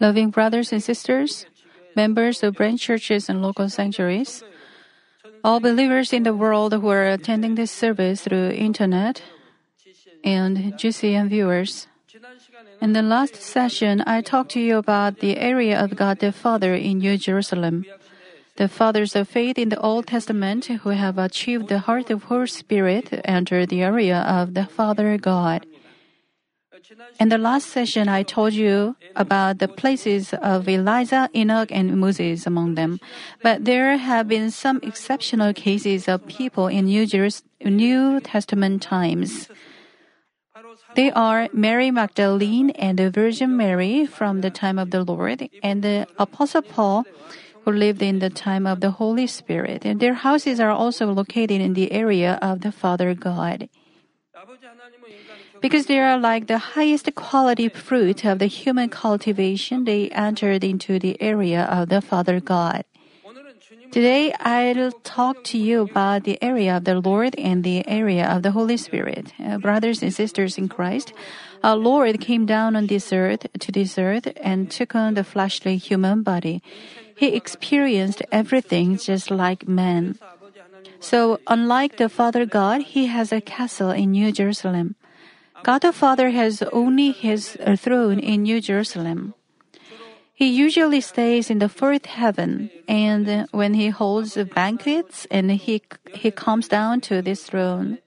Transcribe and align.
Loving 0.00 0.30
brothers 0.30 0.72
and 0.72 0.82
sisters, 0.82 1.46
members 1.94 2.42
of 2.42 2.54
branch 2.54 2.82
churches 2.82 3.28
and 3.28 3.42
local 3.42 3.68
sanctuaries, 3.68 4.42
all 5.42 5.60
believers 5.60 6.12
in 6.12 6.22
the 6.22 6.34
world 6.34 6.72
who 6.72 6.88
are 6.88 7.06
attending 7.06 7.54
this 7.54 7.70
service 7.70 8.22
through 8.22 8.50
internet, 8.50 9.22
and 10.24 10.74
GCN 10.74 11.28
viewers. 11.28 11.86
In 12.80 12.92
the 12.92 13.02
last 13.02 13.36
session, 13.36 14.02
I 14.06 14.20
talked 14.20 14.50
to 14.52 14.60
you 14.60 14.76
about 14.76 15.20
the 15.20 15.38
area 15.38 15.78
of 15.82 15.96
God 15.96 16.18
the 16.18 16.32
Father 16.32 16.74
in 16.74 16.98
New 16.98 17.16
Jerusalem. 17.16 17.84
The 18.56 18.68
fathers 18.68 19.14
of 19.14 19.28
faith 19.28 19.58
in 19.58 19.68
the 19.68 19.80
Old 19.80 20.06
Testament 20.06 20.64
who 20.66 20.90
have 20.90 21.18
achieved 21.18 21.68
the 21.68 21.80
heart 21.80 22.10
of 22.10 22.24
Holy 22.24 22.46
Spirit 22.46 23.20
enter 23.24 23.66
the 23.66 23.82
area 23.82 24.20
of 24.20 24.54
the 24.54 24.64
Father 24.64 25.16
God. 25.18 25.66
In 27.18 27.28
the 27.28 27.38
last 27.38 27.68
session, 27.68 28.08
I 28.08 28.22
told 28.22 28.52
you 28.52 28.96
about 29.14 29.58
the 29.58 29.68
places 29.68 30.34
of 30.34 30.68
Elijah, 30.68 31.28
Enoch, 31.34 31.70
and 31.72 31.96
Moses 31.98 32.46
among 32.46 32.74
them. 32.74 33.00
But 33.42 33.64
there 33.64 33.96
have 33.96 34.28
been 34.28 34.50
some 34.50 34.80
exceptional 34.82 35.52
cases 35.52 36.08
of 36.08 36.26
people 36.26 36.66
in 36.68 36.86
New, 36.86 37.06
Jerus- 37.06 37.42
New 37.64 38.20
Testament 38.20 38.82
times. 38.82 39.48
They 40.94 41.10
are 41.12 41.48
Mary 41.52 41.90
Magdalene 41.90 42.70
and 42.70 42.98
the 42.98 43.10
Virgin 43.10 43.56
Mary 43.56 44.06
from 44.06 44.40
the 44.40 44.50
time 44.50 44.78
of 44.78 44.90
the 44.90 45.04
Lord, 45.04 45.48
and 45.62 45.82
the 45.82 46.06
Apostle 46.18 46.62
Paul 46.62 47.04
who 47.64 47.72
lived 47.72 48.00
in 48.00 48.20
the 48.20 48.30
time 48.30 48.66
of 48.66 48.80
the 48.80 48.92
Holy 48.92 49.26
Spirit, 49.26 49.84
and 49.84 49.98
their 49.98 50.14
houses 50.14 50.60
are 50.60 50.70
also 50.70 51.10
located 51.12 51.60
in 51.60 51.74
the 51.74 51.90
area 51.90 52.38
of 52.40 52.60
the 52.60 52.70
Father 52.70 53.12
God. 53.12 53.68
Because 55.60 55.86
they 55.86 55.98
are 55.98 56.18
like 56.18 56.46
the 56.46 56.58
highest 56.58 57.12
quality 57.14 57.68
fruit 57.68 58.24
of 58.24 58.38
the 58.38 58.46
human 58.46 58.88
cultivation, 58.88 59.84
they 59.84 60.08
entered 60.10 60.64
into 60.64 60.98
the 60.98 61.20
area 61.20 61.64
of 61.64 61.88
the 61.88 62.00
Father 62.00 62.40
God. 62.40 62.84
Today, 63.90 64.32
I'll 64.40 64.92
talk 65.04 65.42
to 65.44 65.58
you 65.58 65.82
about 65.82 66.24
the 66.24 66.42
area 66.42 66.76
of 66.76 66.84
the 66.84 67.00
Lord 67.00 67.34
and 67.38 67.64
the 67.64 67.86
area 67.88 68.26
of 68.26 68.42
the 68.42 68.50
Holy 68.50 68.76
Spirit. 68.76 69.32
Uh, 69.42 69.58
brothers 69.58 70.02
and 70.02 70.12
sisters 70.12 70.58
in 70.58 70.68
Christ, 70.68 71.12
our 71.62 71.76
Lord 71.76 72.20
came 72.20 72.46
down 72.46 72.76
on 72.76 72.88
this 72.88 73.12
earth, 73.12 73.46
to 73.58 73.72
this 73.72 73.98
earth, 73.98 74.28
and 74.40 74.70
took 74.70 74.94
on 74.94 75.14
the 75.14 75.24
fleshly 75.24 75.76
human 75.76 76.22
body. 76.22 76.62
He 77.14 77.28
experienced 77.34 78.22
everything 78.30 78.98
just 78.98 79.30
like 79.30 79.66
man. 79.66 80.18
So, 81.00 81.40
unlike 81.46 81.96
the 81.96 82.08
Father 82.08 82.44
God, 82.44 82.82
he 82.82 83.06
has 83.06 83.32
a 83.32 83.40
castle 83.40 83.90
in 83.90 84.12
New 84.12 84.30
Jerusalem. 84.32 84.96
God 85.62 85.82
the 85.82 85.92
Father 85.92 86.30
has 86.30 86.62
only 86.72 87.10
his 87.10 87.56
uh, 87.64 87.76
throne 87.76 88.18
in 88.18 88.42
New 88.42 88.60
Jerusalem. 88.60 89.34
He 90.34 90.48
usually 90.48 91.00
stays 91.00 91.48
in 91.48 91.60
the 91.60 91.68
fourth 91.68 92.04
heaven, 92.04 92.70
and 92.86 93.48
when 93.52 93.72
he 93.72 93.88
holds 93.88 94.36
banquets, 94.54 95.26
and 95.30 95.50
he 95.50 95.82
he 96.12 96.30
comes 96.30 96.68
down 96.68 97.00
to 97.08 97.22
this 97.22 97.44
throne. 97.44 97.98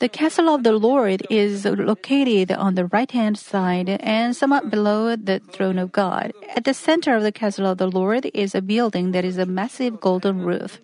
The 0.00 0.08
castle 0.08 0.48
of 0.48 0.64
the 0.64 0.72
Lord 0.72 1.24
is 1.30 1.64
located 1.64 2.50
on 2.50 2.74
the 2.74 2.86
right 2.86 3.10
hand 3.10 3.38
side 3.38 3.88
and 3.88 4.34
somewhat 4.34 4.70
below 4.70 5.14
the 5.14 5.38
throne 5.38 5.78
of 5.78 5.92
God. 5.92 6.32
At 6.56 6.64
the 6.64 6.74
center 6.74 7.14
of 7.14 7.22
the 7.22 7.30
castle 7.30 7.66
of 7.66 7.78
the 7.78 7.86
Lord 7.86 8.26
is 8.34 8.54
a 8.56 8.62
building 8.62 9.12
that 9.12 9.24
is 9.24 9.38
a 9.38 9.46
massive 9.46 10.00
golden 10.00 10.42
roof. 10.42 10.80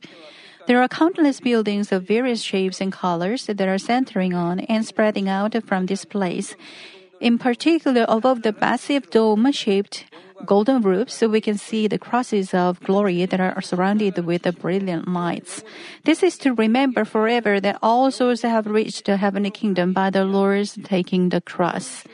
There 0.68 0.82
are 0.82 0.88
countless 0.88 1.40
buildings 1.40 1.92
of 1.92 2.02
various 2.02 2.42
shapes 2.42 2.82
and 2.82 2.92
colors 2.92 3.46
that 3.46 3.58
are 3.66 3.78
centering 3.78 4.34
on 4.34 4.60
and 4.60 4.84
spreading 4.84 5.26
out 5.26 5.56
from 5.64 5.86
this 5.86 6.04
place. 6.04 6.56
In 7.20 7.38
particular, 7.38 8.04
above 8.06 8.42
the 8.42 8.52
massive 8.52 9.08
dome 9.08 9.50
shaped 9.50 10.04
golden 10.44 10.82
roofs, 10.82 11.22
we 11.22 11.40
can 11.40 11.56
see 11.56 11.88
the 11.88 11.96
crosses 11.96 12.52
of 12.52 12.80
glory 12.80 13.24
that 13.24 13.40
are 13.40 13.62
surrounded 13.62 14.18
with 14.26 14.42
the 14.42 14.52
brilliant 14.52 15.08
lights. 15.08 15.64
This 16.04 16.22
is 16.22 16.36
to 16.44 16.52
remember 16.52 17.06
forever 17.06 17.60
that 17.60 17.78
all 17.82 18.10
souls 18.10 18.42
have 18.42 18.66
reached 18.66 19.06
the 19.06 19.16
heavenly 19.16 19.50
kingdom 19.50 19.94
by 19.94 20.10
the 20.10 20.26
Lord's 20.26 20.76
taking 20.84 21.30
the 21.30 21.40
cross. 21.40 22.04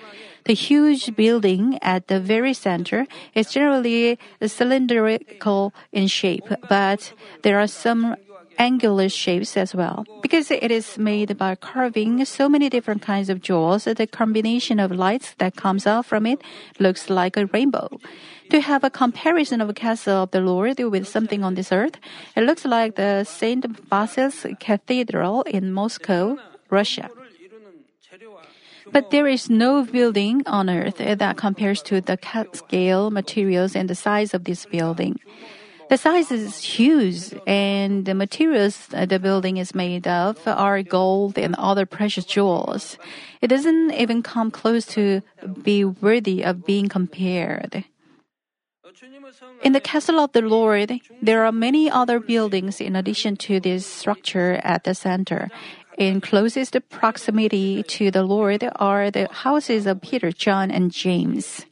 The 0.44 0.54
huge 0.54 1.16
building 1.16 1.78
at 1.80 2.08
the 2.08 2.20
very 2.20 2.52
center 2.52 3.06
is 3.34 3.50
generally 3.50 4.18
cylindrical 4.44 5.72
in 5.90 6.06
shape, 6.06 6.44
but 6.68 7.14
there 7.42 7.58
are 7.58 7.66
some 7.66 8.14
angular 8.58 9.08
shapes 9.08 9.56
as 9.56 9.74
well. 9.74 10.04
Because 10.22 10.50
it 10.50 10.70
is 10.70 10.98
made 10.98 11.36
by 11.36 11.54
carving 11.54 12.24
so 12.24 12.48
many 12.48 12.68
different 12.68 13.02
kinds 13.02 13.28
of 13.28 13.40
jewels, 13.40 13.84
the 13.84 14.06
combination 14.06 14.80
of 14.80 14.90
lights 14.92 15.34
that 15.38 15.56
comes 15.56 15.86
out 15.86 16.06
from 16.06 16.26
it 16.26 16.40
looks 16.78 17.10
like 17.10 17.36
a 17.36 17.46
rainbow. 17.46 17.88
To 18.50 18.60
have 18.60 18.84
a 18.84 18.90
comparison 18.90 19.60
of 19.60 19.68
a 19.68 19.74
castle 19.74 20.24
of 20.24 20.30
the 20.30 20.40
Lord 20.40 20.78
with 20.78 21.08
something 21.08 21.42
on 21.42 21.54
this 21.54 21.72
earth, 21.72 21.96
it 22.36 22.42
looks 22.42 22.64
like 22.64 22.96
the 22.96 23.24
St. 23.24 23.88
Basil's 23.88 24.46
Cathedral 24.60 25.42
in 25.42 25.72
Moscow, 25.72 26.36
Russia. 26.70 27.10
But 28.92 29.10
there 29.10 29.26
is 29.26 29.48
no 29.48 29.82
building 29.84 30.42
on 30.46 30.68
earth 30.68 30.98
that 30.98 31.36
compares 31.36 31.82
to 31.82 32.00
the 32.00 32.18
scale, 32.52 33.10
materials, 33.10 33.74
and 33.74 33.88
the 33.88 33.94
size 33.94 34.34
of 34.34 34.44
this 34.44 34.66
building. 34.66 35.18
The 35.90 35.98
size 35.98 36.30
is 36.32 36.62
huge, 36.62 37.34
and 37.46 38.04
the 38.04 38.14
materials 38.14 38.88
the 38.88 39.18
building 39.18 39.58
is 39.58 39.74
made 39.74 40.06
of 40.06 40.40
are 40.46 40.82
gold 40.82 41.38
and 41.38 41.54
other 41.56 41.86
precious 41.86 42.24
jewels. 42.24 42.96
It 43.40 43.48
doesn't 43.48 43.92
even 43.92 44.22
come 44.22 44.50
close 44.50 44.86
to 44.96 45.22
be 45.62 45.84
worthy 45.84 46.42
of 46.42 46.64
being 46.64 46.88
compared. 46.88 47.84
In 49.62 49.72
the 49.72 49.80
castle 49.80 50.20
of 50.20 50.32
the 50.32 50.42
Lord, 50.42 51.00
there 51.20 51.44
are 51.44 51.52
many 51.52 51.90
other 51.90 52.20
buildings 52.20 52.80
in 52.80 52.96
addition 52.96 53.36
to 53.48 53.60
this 53.60 53.86
structure 53.86 54.60
at 54.62 54.84
the 54.84 54.94
center. 54.94 55.50
In 55.98 56.20
closest 56.20 56.76
proximity 56.90 57.82
to 57.84 58.10
the 58.10 58.22
Lord 58.22 58.66
are 58.76 59.10
the 59.10 59.28
houses 59.30 59.86
of 59.86 60.00
Peter, 60.00 60.32
John, 60.32 60.70
and 60.70 60.90
James. 60.90 61.66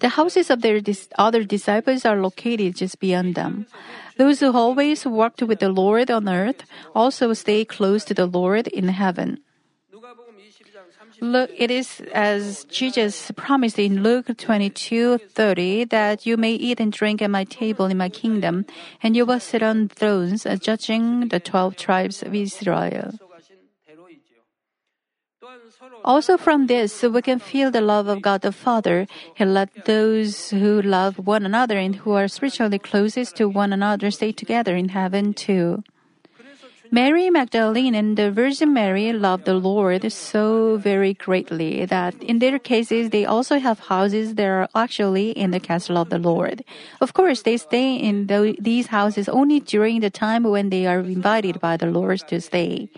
The 0.00 0.10
houses 0.16 0.50
of 0.50 0.62
their 0.62 0.80
dis- 0.80 1.08
other 1.18 1.44
disciples 1.44 2.04
are 2.04 2.20
located 2.20 2.76
just 2.76 3.00
beyond 3.00 3.34
them. 3.34 3.66
Those 4.16 4.40
who 4.40 4.52
always 4.52 5.04
walked 5.06 5.42
with 5.42 5.60
the 5.60 5.68
Lord 5.68 6.10
on 6.10 6.28
earth 6.28 6.64
also 6.94 7.32
stay 7.32 7.64
close 7.64 8.04
to 8.06 8.14
the 8.14 8.26
Lord 8.26 8.66
in 8.68 8.88
heaven. 8.88 9.40
Look, 11.20 11.50
it 11.56 11.70
is 11.70 12.02
as 12.12 12.64
Jesus 12.64 13.32
promised 13.36 13.78
in 13.78 14.02
Luke 14.02 14.26
22:30 14.36 15.88
that 15.88 16.26
you 16.26 16.36
may 16.36 16.52
eat 16.52 16.78
and 16.78 16.92
drink 16.92 17.22
at 17.22 17.30
my 17.30 17.44
table 17.44 17.86
in 17.86 17.96
my 17.96 18.10
kingdom, 18.10 18.66
and 19.02 19.16
you 19.16 19.24
will 19.24 19.40
sit 19.40 19.62
on 19.62 19.88
thrones 19.88 20.46
judging 20.60 21.28
the 21.28 21.40
twelve 21.40 21.76
tribes 21.76 22.22
of 22.22 22.34
Israel. 22.34 23.16
Also 26.04 26.36
from 26.36 26.66
this, 26.66 27.02
we 27.02 27.22
can 27.22 27.38
feel 27.38 27.70
the 27.70 27.80
love 27.80 28.06
of 28.06 28.22
God 28.22 28.42
the 28.42 28.52
Father. 28.52 29.06
He 29.34 29.44
let 29.44 29.86
those 29.86 30.50
who 30.50 30.80
love 30.82 31.18
one 31.18 31.44
another 31.44 31.78
and 31.78 31.96
who 31.96 32.12
are 32.12 32.28
spiritually 32.28 32.78
closest 32.78 33.36
to 33.36 33.48
one 33.48 33.72
another 33.72 34.10
stay 34.10 34.32
together 34.32 34.76
in 34.76 34.90
heaven 34.90 35.34
too. 35.34 35.82
Mary 36.90 37.30
Magdalene 37.30 37.96
and 37.96 38.16
the 38.16 38.30
Virgin 38.30 38.72
Mary 38.72 39.12
loved 39.12 39.44
the 39.44 39.54
Lord 39.54 40.12
so 40.12 40.76
very 40.76 41.14
greatly 41.14 41.84
that 41.84 42.14
in 42.22 42.38
their 42.38 42.60
cases 42.60 43.10
they 43.10 43.24
also 43.24 43.58
have 43.58 43.80
houses 43.80 44.36
that 44.36 44.46
are 44.46 44.68
actually 44.72 45.30
in 45.30 45.50
the 45.50 45.58
castle 45.58 45.98
of 45.98 46.10
the 46.10 46.18
Lord. 46.18 46.62
Of 47.00 47.12
course, 47.12 47.42
they 47.42 47.56
stay 47.56 47.96
in 47.96 48.28
the, 48.28 48.54
these 48.60 48.86
houses 48.86 49.28
only 49.28 49.58
during 49.58 50.00
the 50.00 50.10
time 50.10 50.44
when 50.44 50.70
they 50.70 50.86
are 50.86 51.00
invited 51.00 51.60
by 51.60 51.76
the 51.76 51.86
Lord 51.86 52.20
to 52.28 52.40
stay. 52.40 52.88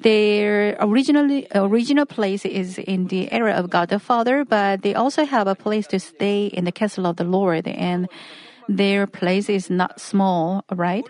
Their 0.00 0.76
originally 0.78 1.48
original 1.54 2.06
place 2.06 2.44
is 2.44 2.78
in 2.78 3.08
the 3.08 3.32
area 3.32 3.56
of 3.56 3.68
God 3.68 3.88
the 3.88 3.98
Father, 3.98 4.44
but 4.44 4.82
they 4.82 4.94
also 4.94 5.24
have 5.24 5.48
a 5.48 5.56
place 5.56 5.86
to 5.88 5.98
stay 5.98 6.46
in 6.46 6.64
the 6.64 6.72
castle 6.72 7.06
of 7.06 7.16
the 7.16 7.24
Lord, 7.24 7.66
and 7.66 8.08
their 8.68 9.06
place 9.06 9.48
is 9.48 9.70
not 9.70 10.00
small, 10.00 10.64
right? 10.70 11.04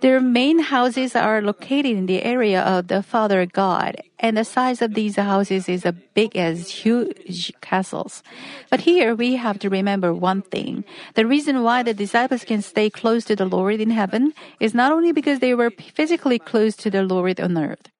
Their 0.00 0.20
main 0.20 0.60
houses 0.60 1.16
are 1.16 1.42
located 1.42 1.86
in 1.86 2.06
the 2.06 2.22
area 2.22 2.62
of 2.62 2.86
the 2.86 3.02
Father 3.02 3.44
God, 3.46 4.00
and 4.20 4.36
the 4.36 4.44
size 4.44 4.80
of 4.80 4.94
these 4.94 5.16
houses 5.16 5.68
is 5.68 5.84
as 5.84 5.94
big 6.14 6.36
as 6.36 6.70
huge 6.70 7.52
castles. 7.60 8.22
But 8.70 8.80
here 8.80 9.14
we 9.14 9.34
have 9.36 9.58
to 9.58 9.68
remember 9.68 10.14
one 10.14 10.42
thing. 10.42 10.84
The 11.14 11.26
reason 11.26 11.62
why 11.62 11.82
the 11.82 11.94
disciples 11.94 12.44
can 12.44 12.62
stay 12.62 12.90
close 12.90 13.24
to 13.26 13.36
the 13.36 13.46
Lord 13.46 13.80
in 13.80 13.90
heaven 13.90 14.32
is 14.60 14.72
not 14.72 14.92
only 14.92 15.12
because 15.12 15.40
they 15.40 15.54
were 15.54 15.70
physically 15.70 16.38
close 16.38 16.76
to 16.76 16.90
the 16.90 17.02
Lord 17.02 17.40
on 17.40 17.58
earth. 17.58 17.90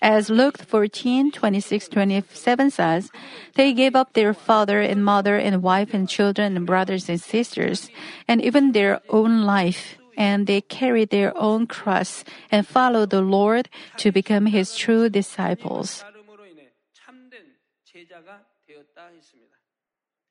As 0.00 0.30
Luke 0.30 0.58
14, 0.58 1.30
26, 1.30 1.88
27 1.88 2.70
says, 2.70 3.10
they 3.54 3.72
gave 3.72 3.94
up 3.94 4.14
their 4.14 4.34
father 4.34 4.80
and 4.80 5.04
mother 5.04 5.36
and 5.36 5.62
wife 5.62 5.94
and 5.94 6.08
children 6.08 6.56
and 6.56 6.66
brothers 6.66 7.08
and 7.08 7.20
sisters, 7.20 7.90
and 8.26 8.42
even 8.42 8.72
their 8.72 9.00
own 9.08 9.42
life, 9.42 9.98
and 10.16 10.46
they 10.46 10.60
carried 10.60 11.10
their 11.10 11.36
own 11.36 11.66
cross 11.66 12.24
and 12.50 12.66
followed 12.66 13.10
the 13.10 13.22
Lord 13.22 13.68
to 13.98 14.10
become 14.10 14.46
his 14.46 14.74
true 14.74 15.08
disciples. 15.08 16.04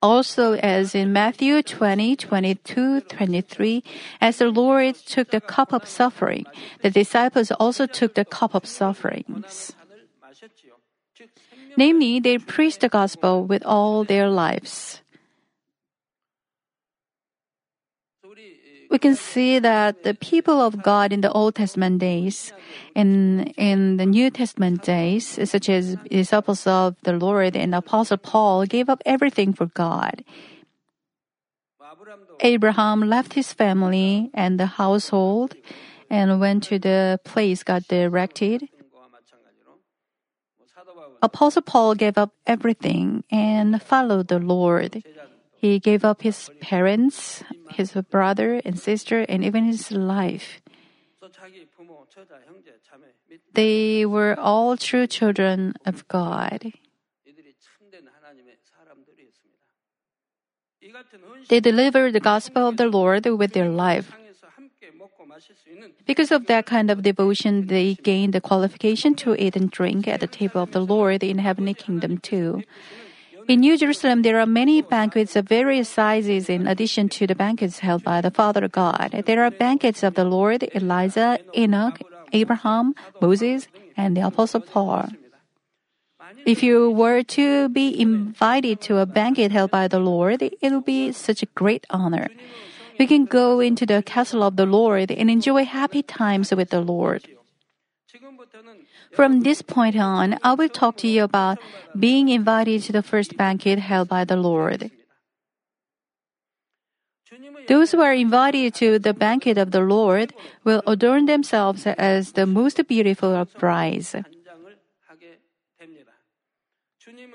Also, 0.01 0.53
as 0.53 0.95
in 0.95 1.13
Matthew 1.13 1.61
20, 1.61 2.15
22, 2.15 3.01
23, 3.01 3.83
as 4.19 4.37
the 4.37 4.49
Lord 4.49 4.95
took 4.95 5.29
the 5.29 5.41
cup 5.41 5.71
of 5.73 5.87
suffering, 5.87 6.45
the 6.81 6.89
disciples 6.89 7.51
also 7.51 7.85
took 7.85 8.15
the 8.15 8.25
cup 8.25 8.55
of 8.55 8.65
sufferings. 8.65 9.73
Namely, 11.77 12.19
they 12.19 12.39
preached 12.39 12.81
the 12.81 12.89
gospel 12.89 13.45
with 13.45 13.63
all 13.63 14.03
their 14.03 14.27
lives. 14.27 15.00
we 18.91 18.99
can 18.99 19.15
see 19.15 19.57
that 19.57 20.03
the 20.03 20.13
people 20.13 20.59
of 20.61 20.83
God 20.83 21.13
in 21.13 21.21
the 21.21 21.31
Old 21.31 21.55
Testament 21.55 21.99
days 21.99 22.51
and 22.93 23.47
in 23.55 23.95
the 23.95 24.05
New 24.05 24.29
Testament 24.29 24.83
days, 24.83 25.39
such 25.49 25.69
as 25.69 25.95
disciples 26.11 26.67
of 26.67 26.97
the 27.03 27.13
Lord 27.13 27.55
and 27.55 27.73
Apostle 27.73 28.17
Paul, 28.17 28.65
gave 28.65 28.89
up 28.89 29.01
everything 29.05 29.53
for 29.53 29.67
God. 29.67 30.23
Abraham 32.41 33.01
left 33.01 33.33
his 33.33 33.53
family 33.53 34.29
and 34.33 34.59
the 34.59 34.65
household 34.65 35.55
and 36.09 36.39
went 36.39 36.63
to 36.63 36.77
the 36.77 37.19
place 37.23 37.63
God 37.63 37.87
directed. 37.87 38.67
Apostle 41.21 41.61
Paul 41.61 41.95
gave 41.95 42.17
up 42.17 42.33
everything 42.45 43.23
and 43.31 43.81
followed 43.81 44.27
the 44.27 44.39
Lord. 44.39 45.03
He 45.61 45.77
gave 45.77 46.03
up 46.03 46.23
his 46.23 46.49
parents, 46.59 47.43
his 47.69 47.93
brother 48.09 48.61
and 48.65 48.79
sister, 48.79 49.21
and 49.29 49.45
even 49.45 49.65
his 49.65 49.91
life. 49.91 50.59
They 53.53 54.05
were 54.07 54.33
all 54.39 54.75
true 54.75 55.05
children 55.05 55.75
of 55.85 56.07
God. 56.07 56.73
They 61.47 61.59
delivered 61.59 62.13
the 62.13 62.19
gospel 62.19 62.67
of 62.67 62.77
the 62.77 62.87
Lord 62.89 63.25
with 63.25 63.53
their 63.53 63.69
life. 63.69 64.11
Because 66.05 66.31
of 66.31 66.47
that 66.47 66.65
kind 66.65 66.89
of 66.89 67.03
devotion, 67.03 67.67
they 67.67 67.95
gained 68.01 68.33
the 68.33 68.41
qualification 68.41 69.13
to 69.21 69.35
eat 69.37 69.55
and 69.55 69.69
drink 69.69 70.07
at 70.07 70.19
the 70.19 70.27
table 70.27 70.61
of 70.61 70.71
the 70.71 70.81
Lord 70.81 71.23
in 71.23 71.37
heavenly 71.37 71.73
kingdom 71.73 72.17
too. 72.17 72.63
In 73.47 73.59
New 73.61 73.77
Jerusalem, 73.77 74.21
there 74.21 74.39
are 74.39 74.45
many 74.45 74.81
banquets 74.81 75.35
of 75.35 75.47
various 75.47 75.89
sizes 75.89 76.49
in 76.49 76.67
addition 76.67 77.09
to 77.09 77.27
the 77.27 77.35
banquets 77.35 77.79
held 77.79 78.03
by 78.03 78.21
the 78.21 78.31
Father 78.31 78.67
God. 78.67 79.23
There 79.25 79.43
are 79.43 79.51
banquets 79.51 80.03
of 80.03 80.15
the 80.15 80.25
Lord, 80.25 80.63
Elijah, 80.75 81.39
Enoch, 81.55 81.99
Abraham, 82.33 82.95
Moses, 83.21 83.67
and 83.97 84.15
the 84.15 84.25
Apostle 84.25 84.61
Paul. 84.61 85.09
If 86.45 86.63
you 86.63 86.91
were 86.91 87.23
to 87.35 87.69
be 87.69 87.99
invited 87.99 88.81
to 88.81 88.99
a 88.99 89.05
banquet 89.05 89.51
held 89.51 89.71
by 89.71 89.87
the 89.87 89.99
Lord, 89.99 90.41
it 90.41 90.57
will 90.61 90.81
be 90.81 91.11
such 91.11 91.43
a 91.43 91.47
great 91.53 91.85
honor. 91.89 92.27
We 92.97 93.07
can 93.07 93.25
go 93.25 93.59
into 93.59 93.85
the 93.85 94.03
castle 94.03 94.43
of 94.43 94.55
the 94.55 94.65
Lord 94.65 95.11
and 95.11 95.29
enjoy 95.29 95.65
happy 95.65 96.03
times 96.03 96.53
with 96.53 96.69
the 96.69 96.81
Lord. 96.81 97.27
From 99.13 99.41
this 99.41 99.61
point 99.61 99.97
on, 99.97 100.37
I 100.43 100.53
will 100.53 100.69
talk 100.69 100.97
to 100.97 101.07
you 101.07 101.23
about 101.23 101.59
being 101.97 102.29
invited 102.29 102.83
to 102.83 102.91
the 102.91 103.03
first 103.03 103.35
banquet 103.35 103.79
held 103.79 104.07
by 104.07 104.23
the 104.23 104.37
Lord. 104.37 104.91
Those 107.67 107.91
who 107.91 108.01
are 108.01 108.13
invited 108.13 108.73
to 108.75 108.99
the 108.99 109.13
banquet 109.13 109.57
of 109.57 109.71
the 109.71 109.81
Lord 109.81 110.33
will 110.63 110.83
adorn 110.87 111.25
themselves 111.25 111.85
as 111.87 112.33
the 112.33 112.45
most 112.45 112.85
beautiful 112.87 113.35
of 113.35 113.53
brides. 113.55 114.15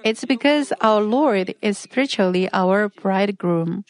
It's 0.05 0.25
because 0.25 0.73
our 0.81 1.00
Lord 1.00 1.55
is 1.62 1.78
spiritually 1.78 2.49
our 2.52 2.88
bridegroom. 2.88 3.84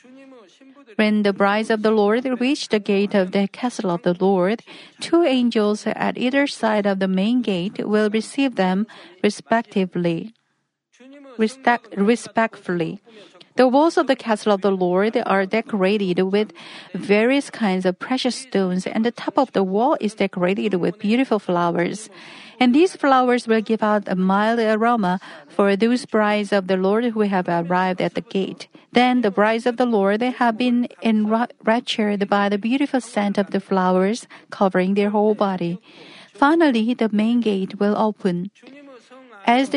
When 0.97 1.23
the 1.23 1.33
brides 1.33 1.71
of 1.71 1.83
the 1.83 1.91
Lord 1.91 2.25
reached 2.41 2.71
the 2.71 2.81
gate 2.81 3.15
of 3.15 3.33
the 3.33 3.49
castle 3.49 3.91
of 3.91 4.03
the 4.03 4.17
Lord, 4.19 4.63
two 4.99 5.23
angels 5.25 5.87
at 5.87 6.17
either 6.17 6.47
side 6.47 6.87
of 6.87 6.99
the 6.99 7.09
main 7.09 7.43
gate 7.43 7.87
will 7.87 8.09
receive 8.09 8.57
them 8.57 8.87
respectively. 9.23 10.33
Respect, 11.37 11.95
respectfully. 11.97 13.01
The 13.57 13.69
walls 13.69 13.97
of 13.97 14.07
the 14.07 14.17
castle 14.17 14.53
of 14.53 14.61
the 14.61 14.71
Lord 14.71 15.17
are 15.25 15.47
decorated 15.47 16.21
with 16.21 16.53
various 16.95 17.49
kinds 17.49 17.85
of 17.85 17.99
precious 17.99 18.37
stones, 18.37 18.87
and 18.87 19.05
the 19.05 19.11
top 19.13 19.39
of 19.39 19.53
the 19.53 19.65
wall 19.65 19.97
is 20.01 20.15
decorated 20.15 20.75
with 20.75 20.99
beautiful 20.99 21.39
flowers. 21.39 22.09
And 22.61 22.75
these 22.75 22.97
flowers 22.97 23.47
will 23.47 23.61
give 23.61 23.83
out 23.83 24.09
a 24.09 24.17
mild 24.17 24.61
aroma 24.61 25.21
for 25.49 25.77
those 25.77 26.05
brides 26.05 26.53
of 26.53 26.69
the 26.69 26.77
Lord 26.77 27.05
who 27.05 27.21
have 27.21 27.49
arrived 27.49 28.01
at 28.01 28.15
the 28.15 28.21
gate. 28.21 28.69
Then 28.93 29.21
the 29.21 29.31
brides 29.31 29.67
of 29.67 29.77
the 29.77 29.87
Lord 29.87 30.23
have 30.23 30.57
been 30.57 30.89
enraptured 31.03 32.29
by 32.29 32.49
the 32.49 32.59
beautiful 32.59 33.01
scent 33.01 33.39
of 33.39 33.51
the 33.51 33.61
flowers 33.61 34.27
covering 34.51 34.95
their 34.95 35.11
whole 35.11 35.35
body. 35.35 35.81
Finally, 36.33 36.95
the 36.95 37.09
main 37.13 37.41
gate 37.41 37.81
will 37.81 37.97
open. 37.97 38.51
As 39.47 39.71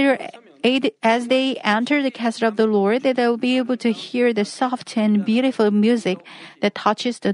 as 1.03 1.27
they 1.27 1.55
enter 1.63 2.03
the 2.03 2.11
castle 2.11 2.47
of 2.47 2.57
the 2.57 2.67
Lord, 2.67 3.03
they 3.03 3.13
will 3.13 3.37
be 3.37 3.57
able 3.57 3.77
to 3.77 3.91
hear 3.91 4.33
the 4.33 4.43
soft 4.43 4.97
and 4.97 5.23
beautiful 5.23 5.71
music 5.71 6.19
that 6.61 6.75
touches 6.75 7.19
the 7.19 7.33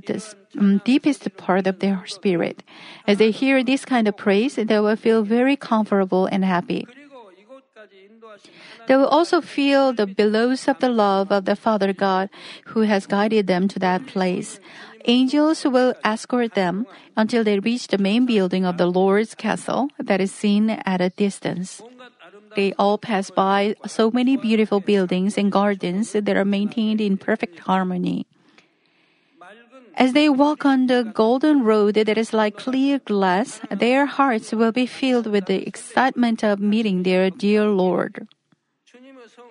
um, 0.60 0.80
deepest 0.86 1.36
part 1.38 1.66
of 1.66 1.80
their 1.80 2.06
spirit. 2.06 2.62
As 3.07 3.18
they 3.18 3.31
hear 3.31 3.63
this 3.63 3.83
kind 3.83 4.07
of 4.07 4.16
praise, 4.16 4.56
they 4.56 4.80
will 4.80 4.95
feel 4.95 5.24
very 5.24 5.56
comfortable 5.56 6.27
and 6.27 6.45
happy. 6.45 6.86
They 8.87 8.95
will 8.95 9.07
also 9.07 9.41
feel 9.41 9.93
the 9.93 10.05
billows 10.05 10.67
of 10.67 10.79
the 10.79 10.89
love 10.89 11.31
of 11.31 11.45
the 11.45 11.55
Father 11.55 11.93
God 11.93 12.29
who 12.73 12.81
has 12.81 13.07
guided 13.07 13.47
them 13.47 13.67
to 13.69 13.79
that 13.79 14.05
place. 14.07 14.59
Angels 15.05 15.63
will 15.65 15.93
escort 16.03 16.55
them 16.55 16.87
until 17.15 17.43
they 17.43 17.59
reach 17.59 17.87
the 17.87 17.97
main 17.97 18.25
building 18.25 18.65
of 18.65 18.77
the 18.77 18.87
Lord's 18.87 19.35
castle 19.35 19.89
that 19.99 20.19
is 20.19 20.31
seen 20.31 20.69
at 20.69 21.01
a 21.01 21.09
distance. 21.09 21.81
They 22.55 22.73
all 22.79 22.97
pass 22.97 23.29
by 23.29 23.75
so 23.85 24.09
many 24.09 24.37
beautiful 24.37 24.79
buildings 24.79 25.38
and 25.38 25.51
gardens 25.51 26.13
that 26.13 26.38
are 26.38 26.45
maintained 26.45 27.01
in 27.01 27.17
perfect 27.17 27.59
harmony. 27.59 28.25
As 29.97 30.13
they 30.13 30.27
walk 30.27 30.65
on 30.65 30.88
the 30.88 31.03
golden 31.03 31.63
road 31.63 31.95
that 31.95 32.17
is 32.17 32.33
like 32.33 32.57
clear 32.57 32.99
glass, 32.99 33.61
their 33.71 34.05
hearts 34.05 34.51
will 34.51 34.71
be 34.71 34.85
filled 34.85 35.27
with 35.27 35.45
the 35.45 35.65
excitement 35.65 36.43
of 36.43 36.59
meeting 36.59 37.03
their 37.03 37.29
dear 37.29 37.67
Lord. 37.67 38.27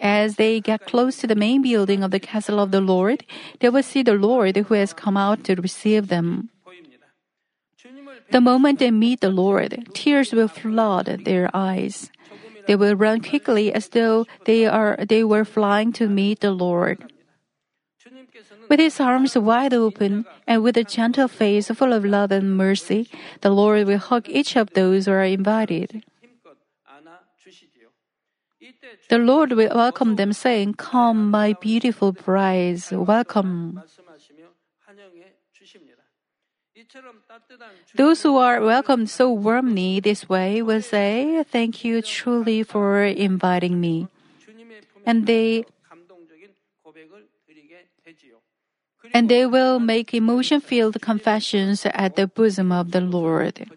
As 0.00 0.37
they 0.37 0.61
get 0.61 0.87
close 0.87 1.16
to 1.19 1.26
the 1.26 1.35
main 1.35 1.62
building 1.62 2.02
of 2.02 2.11
the 2.11 2.21
castle 2.21 2.61
of 2.61 2.71
the 2.71 2.81
Lord, 2.81 3.25
they 3.61 3.69
will 3.69 3.83
see 3.83 4.02
the 4.02 4.14
Lord 4.14 4.57
who 4.57 4.75
has 4.75 4.93
come 4.93 5.16
out 5.16 5.45
to 5.45 5.54
receive 5.54 6.09
them. 6.09 6.50
The 8.31 8.40
moment 8.40 8.78
they 8.78 8.90
meet 8.90 9.21
the 9.21 9.31
Lord, 9.31 9.88
tears 9.95 10.33
will 10.33 10.49
flood 10.49 11.25
their 11.25 11.50
eyes. 11.54 12.11
They 12.66 12.76
will 12.76 12.97
run 12.97 13.21
quickly 13.21 13.73
as 13.73 13.88
though 13.88 14.26
they 14.47 14.66
are 14.66 14.97
they 14.97 15.23
were 15.23 15.45
flying 15.45 15.93
to 16.00 16.09
meet 16.09 16.40
the 16.40 16.50
Lord. 16.50 17.12
With 18.69 18.81
his 18.81 19.00
arms 19.00 19.37
wide 19.37 19.75
open 19.75 20.25
and 20.47 20.62
with 20.62 20.76
a 20.76 20.85
gentle 20.85 21.28
face 21.28 21.69
full 21.69 21.93
of 21.93 22.04
love 22.04 22.33
and 22.33 22.57
mercy, 22.57 23.09
the 23.43 23.50
Lord 23.50 23.87
will 23.87 23.99
hug 23.99 24.28
each 24.28 24.57
of 24.57 24.73
those 24.73 25.04
who 25.07 25.12
are 25.12 25.25
invited. 25.25 26.02
The 29.08 29.18
Lord 29.18 29.52
will 29.52 29.75
welcome 29.75 30.16
them, 30.16 30.32
saying, 30.32 30.75
Come, 30.75 31.30
my 31.30 31.54
beautiful 31.61 32.12
brides, 32.12 32.90
welcome. 32.90 33.82
Those 37.94 38.23
who 38.23 38.37
are 38.37 38.61
welcomed 38.61 39.11
so 39.11 39.30
warmly 39.30 40.00
this 40.00 40.28
way 40.28 40.62
will 40.62 40.82
say, 40.82 41.44
Thank 41.44 41.84
you 41.84 42.02
truly 42.02 42.62
for 42.62 43.04
inviting 43.04 43.80
me. 43.80 44.08
And 45.06 45.26
they 45.26 45.64
and 49.12 49.28
they 49.28 49.46
will 49.46 49.78
make 49.78 50.14
emotion 50.14 50.61
filled 50.61 51.00
confessions 51.00 51.87
at 51.87 52.16
the 52.16 52.26
bosom 52.26 52.73
of 52.73 52.90
the 52.90 53.00
Lord. 53.00 53.68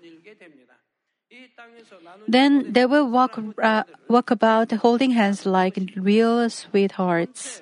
Then 2.27 2.73
they 2.73 2.85
will 2.85 3.09
walk, 3.09 3.39
uh, 3.61 3.83
walk 4.09 4.31
about 4.31 4.71
holding 4.71 5.11
hands 5.11 5.45
like 5.45 5.79
real 5.95 6.49
sweethearts. 6.49 7.61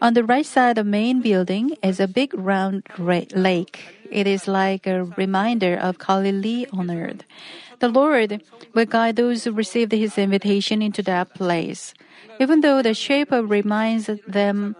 On 0.00 0.14
the 0.14 0.24
right 0.24 0.46
side 0.46 0.78
of 0.78 0.86
main 0.86 1.20
building 1.20 1.76
is 1.82 2.00
a 2.00 2.08
big 2.08 2.32
round 2.34 2.82
ra- 2.98 3.30
lake. 3.34 3.94
It 4.10 4.26
is 4.26 4.48
like 4.48 4.86
a 4.86 5.04
reminder 5.16 5.76
of 5.76 5.98
Galilee 5.98 6.66
on 6.72 6.90
earth. 6.90 7.22
The 7.78 7.88
Lord 7.88 8.42
will 8.74 8.86
guide 8.86 9.16
those 9.16 9.44
who 9.44 9.52
received 9.52 9.92
his 9.92 10.18
invitation 10.18 10.82
into 10.82 11.02
that 11.02 11.34
place. 11.34 11.94
Even 12.40 12.60
though 12.60 12.82
the 12.82 12.94
shape 12.94 13.30
reminds 13.30 14.06
them 14.26 14.74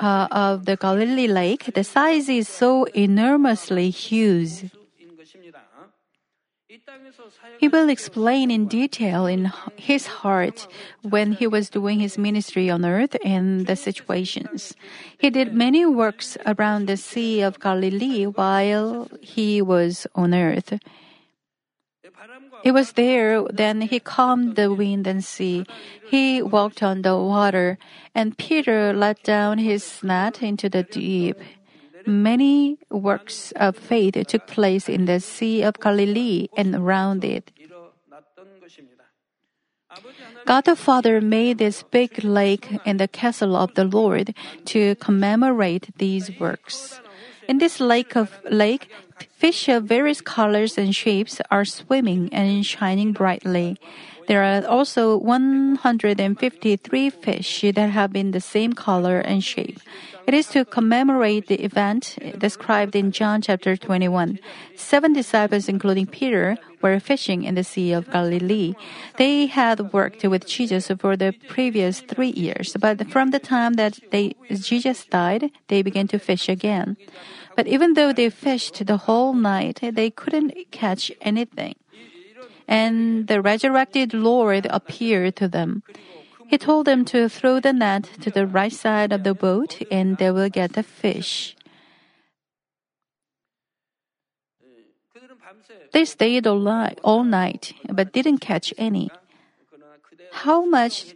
uh, 0.00 0.26
of 0.30 0.64
the 0.64 0.76
Galilee 0.76 1.28
lake, 1.28 1.70
the 1.74 1.84
size 1.84 2.28
is 2.28 2.48
so 2.48 2.84
enormously 2.94 3.90
huge. 3.90 4.70
He 7.58 7.68
will 7.68 7.88
explain 7.88 8.50
in 8.50 8.66
detail 8.66 9.26
in 9.26 9.52
his 9.76 10.06
heart 10.06 10.66
when 11.02 11.32
he 11.32 11.46
was 11.46 11.68
doing 11.68 12.00
his 12.00 12.16
ministry 12.16 12.70
on 12.70 12.84
earth 12.84 13.16
and 13.24 13.66
the 13.66 13.76
situations. 13.76 14.74
He 15.18 15.30
did 15.30 15.54
many 15.54 15.84
works 15.84 16.36
around 16.46 16.86
the 16.86 16.96
Sea 16.96 17.42
of 17.42 17.60
Galilee 17.60 18.24
while 18.24 19.08
he 19.20 19.60
was 19.60 20.06
on 20.14 20.34
earth. 20.34 20.78
He 22.62 22.70
was 22.70 22.92
there, 22.92 23.42
then 23.44 23.82
he 23.82 23.98
calmed 23.98 24.56
the 24.56 24.72
wind 24.72 25.06
and 25.06 25.24
sea. 25.24 25.66
He 26.06 26.40
walked 26.40 26.82
on 26.82 27.02
the 27.02 27.16
water, 27.16 27.78
and 28.14 28.38
Peter 28.38 28.92
let 28.92 29.22
down 29.24 29.58
his 29.58 30.02
net 30.02 30.42
into 30.42 30.68
the 30.68 30.84
deep. 30.84 31.36
Many 32.06 32.78
works 32.90 33.52
of 33.56 33.76
faith 33.76 34.16
took 34.26 34.46
place 34.46 34.88
in 34.88 35.04
the 35.06 35.20
Sea 35.20 35.62
of 35.62 35.80
Galilee 35.80 36.48
and 36.56 36.74
around 36.74 37.24
it. 37.24 37.50
God 40.46 40.64
the 40.64 40.76
Father 40.76 41.20
made 41.20 41.58
this 41.58 41.82
big 41.82 42.24
lake 42.24 42.78
and 42.84 42.98
the 42.98 43.08
castle 43.08 43.54
of 43.54 43.74
the 43.74 43.84
Lord 43.84 44.34
to 44.66 44.94
commemorate 44.96 45.90
these 45.98 46.30
works. 46.40 47.00
In 47.48 47.58
this 47.58 47.80
lake 47.80 48.16
of 48.16 48.40
lake, 48.50 48.88
fish 49.36 49.68
of 49.68 49.84
various 49.84 50.20
colors 50.20 50.78
and 50.78 50.94
shapes 50.94 51.40
are 51.50 51.64
swimming 51.64 52.30
and 52.32 52.64
shining 52.64 53.12
brightly. 53.12 53.76
There 54.28 54.42
are 54.42 54.64
also 54.66 55.16
153 55.16 57.10
fish 57.10 57.64
that 57.74 57.90
have 57.90 58.12
been 58.12 58.30
the 58.30 58.40
same 58.40 58.72
color 58.72 59.18
and 59.18 59.42
shape. 59.42 59.80
It 60.26 60.34
is 60.34 60.46
to 60.48 60.64
commemorate 60.64 61.48
the 61.48 61.62
event 61.64 62.18
described 62.38 62.94
in 62.94 63.10
John 63.10 63.42
chapter 63.42 63.76
21. 63.76 64.38
Seven 64.76 65.12
disciples, 65.12 65.68
including 65.68 66.06
Peter, 66.06 66.56
were 66.80 67.00
fishing 67.00 67.44
in 67.44 67.54
the 67.54 67.64
Sea 67.64 67.92
of 67.92 68.10
Galilee. 68.10 68.74
They 69.16 69.46
had 69.46 69.92
worked 69.92 70.24
with 70.24 70.46
Jesus 70.46 70.90
for 70.98 71.16
the 71.16 71.34
previous 71.48 72.00
three 72.00 72.30
years, 72.30 72.76
but 72.78 73.08
from 73.10 73.30
the 73.30 73.38
time 73.38 73.74
that 73.74 73.98
they, 74.10 74.34
Jesus 74.50 75.04
died, 75.06 75.50
they 75.68 75.82
began 75.82 76.08
to 76.08 76.18
fish 76.18 76.48
again. 76.48 76.96
But 77.56 77.66
even 77.66 77.94
though 77.94 78.12
they 78.12 78.30
fished 78.30 78.86
the 78.86 78.96
whole 78.96 79.34
night, 79.34 79.80
they 79.82 80.10
couldn't 80.10 80.54
catch 80.70 81.10
anything. 81.20 81.74
And 82.68 83.26
the 83.26 83.42
resurrected 83.42 84.14
Lord 84.14 84.66
appeared 84.70 85.36
to 85.36 85.48
them. 85.48 85.82
He 86.52 86.58
told 86.58 86.86
them 86.86 87.06
to 87.06 87.30
throw 87.30 87.60
the 87.60 87.72
net 87.72 88.10
to 88.20 88.30
the 88.30 88.46
right 88.46 88.74
side 88.74 89.10
of 89.10 89.24
the 89.24 89.32
boat 89.32 89.80
and 89.90 90.18
they 90.18 90.30
will 90.30 90.50
get 90.50 90.74
the 90.74 90.82
fish. 90.82 91.56
They 95.94 96.04
stayed 96.04 96.46
all, 96.46 96.68
all 97.02 97.24
night, 97.24 97.72
but 97.88 98.12
didn't 98.12 98.44
catch 98.44 98.74
any. 98.76 99.10
How 100.44 100.66
much, 100.66 101.14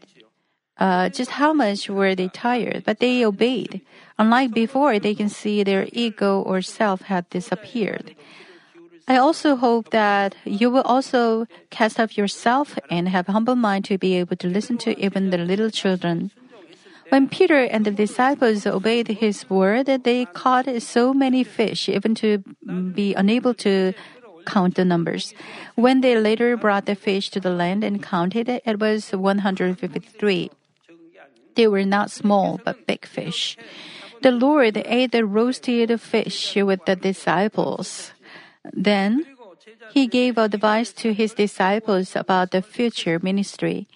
uh, 0.79 1.11
just 1.11 1.33
how 1.33 1.53
much 1.53 1.91
were 1.91 2.15
they 2.15 2.29
tired? 2.29 2.85
But 2.87 3.01
they 3.01 3.23
obeyed. 3.23 3.83
Unlike 4.19 4.55
before, 4.55 4.99
they 4.99 5.15
can 5.15 5.29
see 5.29 5.63
their 5.63 5.87
ego 5.93 6.41
or 6.41 6.63
self 6.63 7.03
had 7.13 7.29
disappeared. 7.29 8.17
I 9.09 9.17
also 9.19 9.55
hope 9.55 9.91
that 9.91 10.35
you 10.45 10.69
will 10.69 10.83
also 10.83 11.47
cast 11.71 12.01
off 12.01 12.19
yourself 12.19 12.77
and 12.91 13.09
have 13.09 13.29
humble 13.29 13.55
mind 13.55 13.85
to 13.87 13.99
be 13.99 14.15
able 14.15 14.37
to 14.37 14.49
listen 14.49 14.79
to 14.79 14.99
even 14.99 15.31
the 15.31 15.39
little 15.39 15.71
children. 15.71 16.33
When 17.11 17.29
Peter 17.29 17.63
and 17.63 17.85
the 17.85 17.93
disciples 17.93 18.67
obeyed 18.67 19.07
his 19.07 19.49
word, 19.49 19.87
they 19.87 20.25
caught 20.27 20.67
so 20.83 21.15
many 21.15 21.45
fish, 21.45 21.89
even 21.89 22.17
to 22.17 22.43
be 22.95 23.15
unable 23.15 23.55
to 23.63 23.95
count 24.45 24.75
the 24.75 24.85
numbers. 24.85 25.33
When 25.77 26.01
they 26.01 26.19
later 26.19 26.57
brought 26.57 26.87
the 26.87 26.97
fish 26.97 27.31
to 27.31 27.41
the 27.41 27.51
land 27.51 27.85
and 27.85 28.03
counted 28.03 28.49
it, 28.49 28.63
it 28.67 28.81
was 28.81 29.11
153. 29.11 30.51
They 31.55 31.69
were 31.69 31.85
not 31.85 32.11
small, 32.11 32.61
but 32.65 32.87
big 32.89 33.07
fish. 33.07 33.57
The 34.23 34.33
Lord 34.33 34.77
ate 34.77 35.13
the 35.13 35.25
roasted 35.25 36.01
fish 36.01 36.57
with 36.57 36.85
the 36.87 36.97
disciples. 36.97 38.13
Then 38.73 39.25
he 39.91 40.07
gave 40.07 40.39
advice 40.39 40.93
to 40.95 41.13
his 41.13 41.35
disciples 41.35 42.17
about 42.17 42.51
the 42.51 42.63
future 42.63 43.19
ministry. 43.23 43.89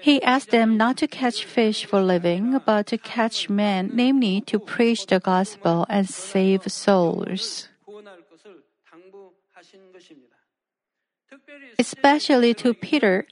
He 0.00 0.22
asked 0.22 0.50
them 0.50 0.76
not 0.76 0.96
to 0.98 1.08
catch 1.08 1.44
fish 1.44 1.84
for 1.84 2.00
living, 2.00 2.60
but 2.64 2.86
to 2.88 2.98
catch 2.98 3.50
men, 3.50 3.90
namely 3.92 4.40
to 4.42 4.58
preach 4.58 5.06
the 5.06 5.18
gospel 5.18 5.86
and 5.88 6.08
save 6.08 6.70
souls. 6.70 7.68
Especially 11.78 12.54
to 12.54 12.74
Peter, 12.74 13.26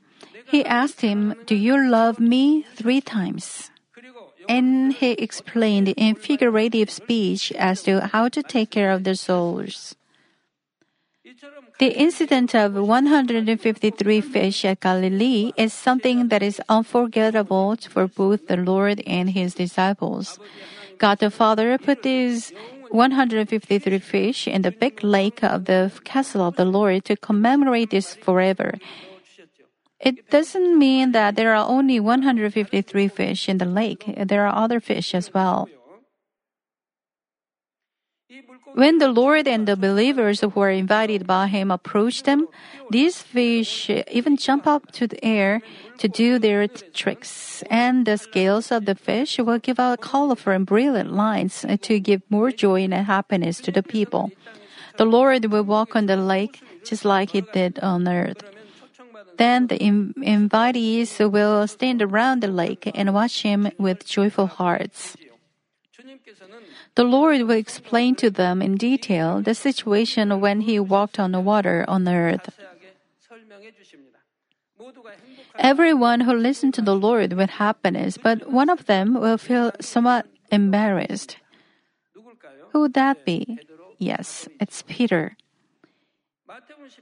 he 0.46 0.64
asked 0.64 1.00
him, 1.00 1.34
Do 1.46 1.54
you 1.54 1.88
love 1.88 2.18
me? 2.18 2.66
three 2.74 3.00
times. 3.00 3.70
And 4.48 4.92
he 4.92 5.12
explained 5.12 5.88
in 5.88 6.14
figurative 6.14 6.90
speech 6.90 7.50
as 7.52 7.82
to 7.82 8.06
how 8.12 8.28
to 8.28 8.42
take 8.42 8.70
care 8.70 8.92
of 8.92 9.02
the 9.02 9.16
souls. 9.16 9.96
The 11.78 11.92
incident 11.92 12.54
of 12.54 12.74
153 12.74 14.20
fish 14.22 14.64
at 14.64 14.80
Galilee 14.80 15.52
is 15.58 15.74
something 15.74 16.28
that 16.28 16.42
is 16.42 16.58
unforgettable 16.70 17.76
for 17.76 18.08
both 18.08 18.46
the 18.46 18.56
Lord 18.56 19.02
and 19.06 19.28
his 19.28 19.52
disciples. 19.54 20.38
God 20.96 21.18
the 21.18 21.30
Father 21.30 21.76
put 21.76 22.02
these 22.02 22.52
153 22.90 23.98
fish 23.98 24.48
in 24.48 24.62
the 24.62 24.70
big 24.70 25.04
lake 25.04 25.44
of 25.44 25.66
the 25.66 25.92
castle 26.04 26.46
of 26.48 26.56
the 26.56 26.64
Lord 26.64 27.04
to 27.04 27.16
commemorate 27.16 27.90
this 27.90 28.14
forever. 28.14 28.78
It 30.00 30.30
doesn't 30.30 30.78
mean 30.78 31.12
that 31.12 31.36
there 31.36 31.54
are 31.54 31.68
only 31.68 32.00
153 32.00 33.08
fish 33.08 33.50
in 33.50 33.58
the 33.58 33.66
lake. 33.66 34.04
There 34.16 34.46
are 34.46 34.54
other 34.54 34.80
fish 34.80 35.14
as 35.14 35.34
well. 35.34 35.68
When 38.76 38.98
the 38.98 39.08
Lord 39.08 39.48
and 39.48 39.66
the 39.66 39.74
believers 39.74 40.42
who 40.42 40.48
were 40.48 40.68
invited 40.68 41.26
by 41.26 41.46
him 41.46 41.70
approached 41.70 42.26
them, 42.26 42.46
these 42.90 43.22
fish 43.22 43.88
even 43.88 44.36
jump 44.36 44.66
up 44.66 44.92
to 45.00 45.06
the 45.06 45.16
air 45.24 45.62
to 45.96 46.08
do 46.08 46.38
their 46.38 46.68
tricks, 46.68 47.64
and 47.70 48.04
the 48.04 48.18
scales 48.18 48.70
of 48.70 48.84
the 48.84 48.94
fish 48.94 49.38
will 49.38 49.58
give 49.58 49.80
out 49.80 50.02
colorful 50.02 50.52
and 50.52 50.66
brilliant 50.66 51.10
lines 51.10 51.64
to 51.64 51.98
give 51.98 52.20
more 52.28 52.50
joy 52.50 52.84
and 52.84 52.92
happiness 52.92 53.64
to 53.64 53.72
the 53.72 53.82
people. 53.82 54.30
The 54.98 55.06
Lord 55.06 55.46
will 55.46 55.64
walk 55.64 55.96
on 55.96 56.04
the 56.04 56.18
lake 56.18 56.60
just 56.84 57.06
like 57.06 57.30
he 57.30 57.40
did 57.40 57.78
on 57.80 58.06
earth. 58.06 58.44
Then 59.38 59.68
the 59.68 59.78
invitees 59.78 61.16
will 61.32 61.66
stand 61.66 62.02
around 62.02 62.42
the 62.42 62.52
lake 62.52 62.92
and 62.94 63.14
watch 63.14 63.40
him 63.40 63.72
with 63.78 64.04
joyful 64.04 64.48
hearts. 64.48 65.16
The 66.96 67.04
Lord 67.04 67.42
will 67.42 67.60
explain 67.60 68.14
to 68.16 68.30
them 68.30 68.62
in 68.62 68.76
detail 68.76 69.42
the 69.42 69.54
situation 69.54 70.40
when 70.40 70.62
He 70.62 70.80
walked 70.80 71.20
on 71.20 71.32
the 71.32 71.40
water 71.40 71.84
on 71.86 72.08
earth. 72.08 72.48
Everyone 75.58 76.20
who 76.20 76.32
listened 76.32 76.74
to 76.74 76.82
the 76.82 76.96
Lord 76.96 77.32
with 77.34 77.60
happiness, 77.60 78.16
but 78.16 78.50
one 78.50 78.68
of 78.68 78.86
them 78.86 79.20
will 79.20 79.38
feel 79.38 79.72
somewhat 79.80 80.26
embarrassed. 80.50 81.36
Who 82.72 82.80
would 82.80 82.94
that 82.94 83.24
be? 83.24 83.58
Yes, 83.98 84.48
it's 84.60 84.82
Peter. 84.86 85.36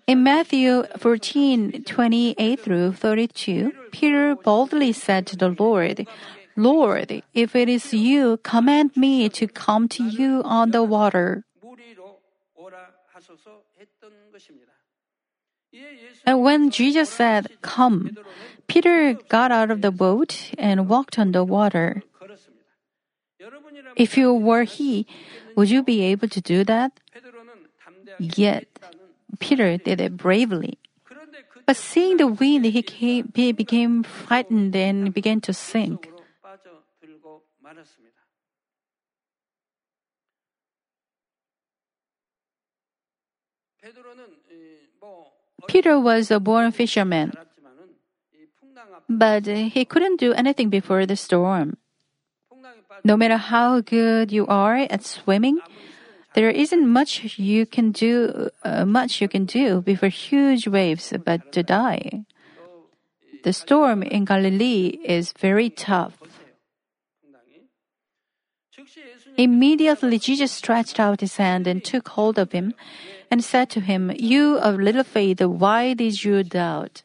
In 0.06 0.22
Matthew 0.22 0.84
14, 0.98 1.84
28 1.84 2.60
through 2.60 2.92
32, 2.92 3.72
Peter 3.92 4.34
boldly 4.34 4.92
said 4.92 5.26
to 5.28 5.36
the 5.36 5.54
Lord, 5.58 6.06
Lord, 6.56 7.22
if 7.34 7.56
it 7.56 7.68
is 7.68 7.92
you, 7.92 8.38
command 8.42 8.96
me 8.96 9.28
to 9.30 9.46
come 9.46 9.88
to 9.88 10.04
you 10.04 10.42
on 10.44 10.70
the 10.70 10.82
water. 10.82 11.44
And 16.26 16.42
when 16.42 16.70
Jesus 16.70 17.10
said, 17.10 17.48
Come, 17.62 18.16
Peter 18.66 19.14
got 19.28 19.50
out 19.50 19.70
of 19.70 19.82
the 19.82 19.90
boat 19.90 20.50
and 20.56 20.88
walked 20.88 21.18
on 21.18 21.32
the 21.32 21.44
water. 21.44 22.02
If 23.96 24.16
you 24.16 24.32
were 24.32 24.64
he, 24.64 25.06
would 25.56 25.70
you 25.70 25.82
be 25.82 26.02
able 26.02 26.28
to 26.28 26.40
do 26.40 26.64
that? 26.64 26.92
Yet, 28.18 28.66
Peter 29.38 29.76
did 29.76 30.00
it 30.00 30.16
bravely. 30.16 30.78
But 31.66 31.76
seeing 31.76 32.18
the 32.18 32.26
wind, 32.26 32.66
he, 32.66 32.82
came, 32.82 33.32
he 33.34 33.52
became 33.52 34.02
frightened 34.02 34.76
and 34.76 35.12
began 35.12 35.40
to 35.42 35.52
sink. 35.52 36.13
속으로 37.73 37.73
빠져들고 37.73 37.73
말았습니다. 37.73 38.15
베드로는 43.81 44.37
이, 44.51 44.87
뭐 44.99 45.31
Peter 45.67 45.99
was 45.99 46.31
a 46.31 46.39
born 46.39 46.67
fisherman, 46.67 47.31
알았지만은 47.35 47.95
이 48.33 48.45
풍랑 48.59 48.93
앞 48.93 49.03
but 49.07 49.49
he 49.49 49.85
couldn't 49.85 50.17
do 50.17 50.33
anything 50.33 50.69
before 50.69 51.05
the 51.05 51.15
storm. 51.15 51.75
풍랑에 52.49 52.81
빠져 52.87 53.01
No 53.05 53.15
matter 53.15 53.37
how 53.37 53.81
good 53.81 54.31
you 54.31 54.45
are 54.47 54.77
at 54.89 55.03
swimming, 55.03 55.59
There 56.35 56.49
isn't 56.51 56.87
much 56.87 57.39
you 57.39 57.65
can 57.65 57.91
do, 57.91 58.49
uh, 58.63 58.85
much 58.85 59.19
you 59.19 59.27
can 59.27 59.45
do 59.45 59.81
before 59.81 60.09
huge 60.09 60.67
waves 60.67 61.11
but 61.25 61.51
to 61.53 61.63
die. 61.63 62.23
The 63.43 63.51
storm 63.51 64.03
in 64.03 64.25
Galilee 64.25 64.99
is 65.03 65.33
very 65.33 65.69
tough. 65.71 66.13
Immediately 69.36 70.18
Jesus 70.18 70.52
stretched 70.52 71.00
out 71.00 71.20
his 71.20 71.36
hand 71.36 71.66
and 71.66 71.84
took 71.84 72.08
hold 72.08 72.38
of 72.38 72.52
him 72.52 72.74
and 73.30 73.42
said 73.42 73.70
to 73.70 73.80
him, 73.80 74.12
You 74.16 74.58
of 74.58 74.78
little 74.78 75.04
faith, 75.04 75.40
why 75.40 75.94
did 75.94 76.22
you 76.22 76.42
doubt? 76.42 77.02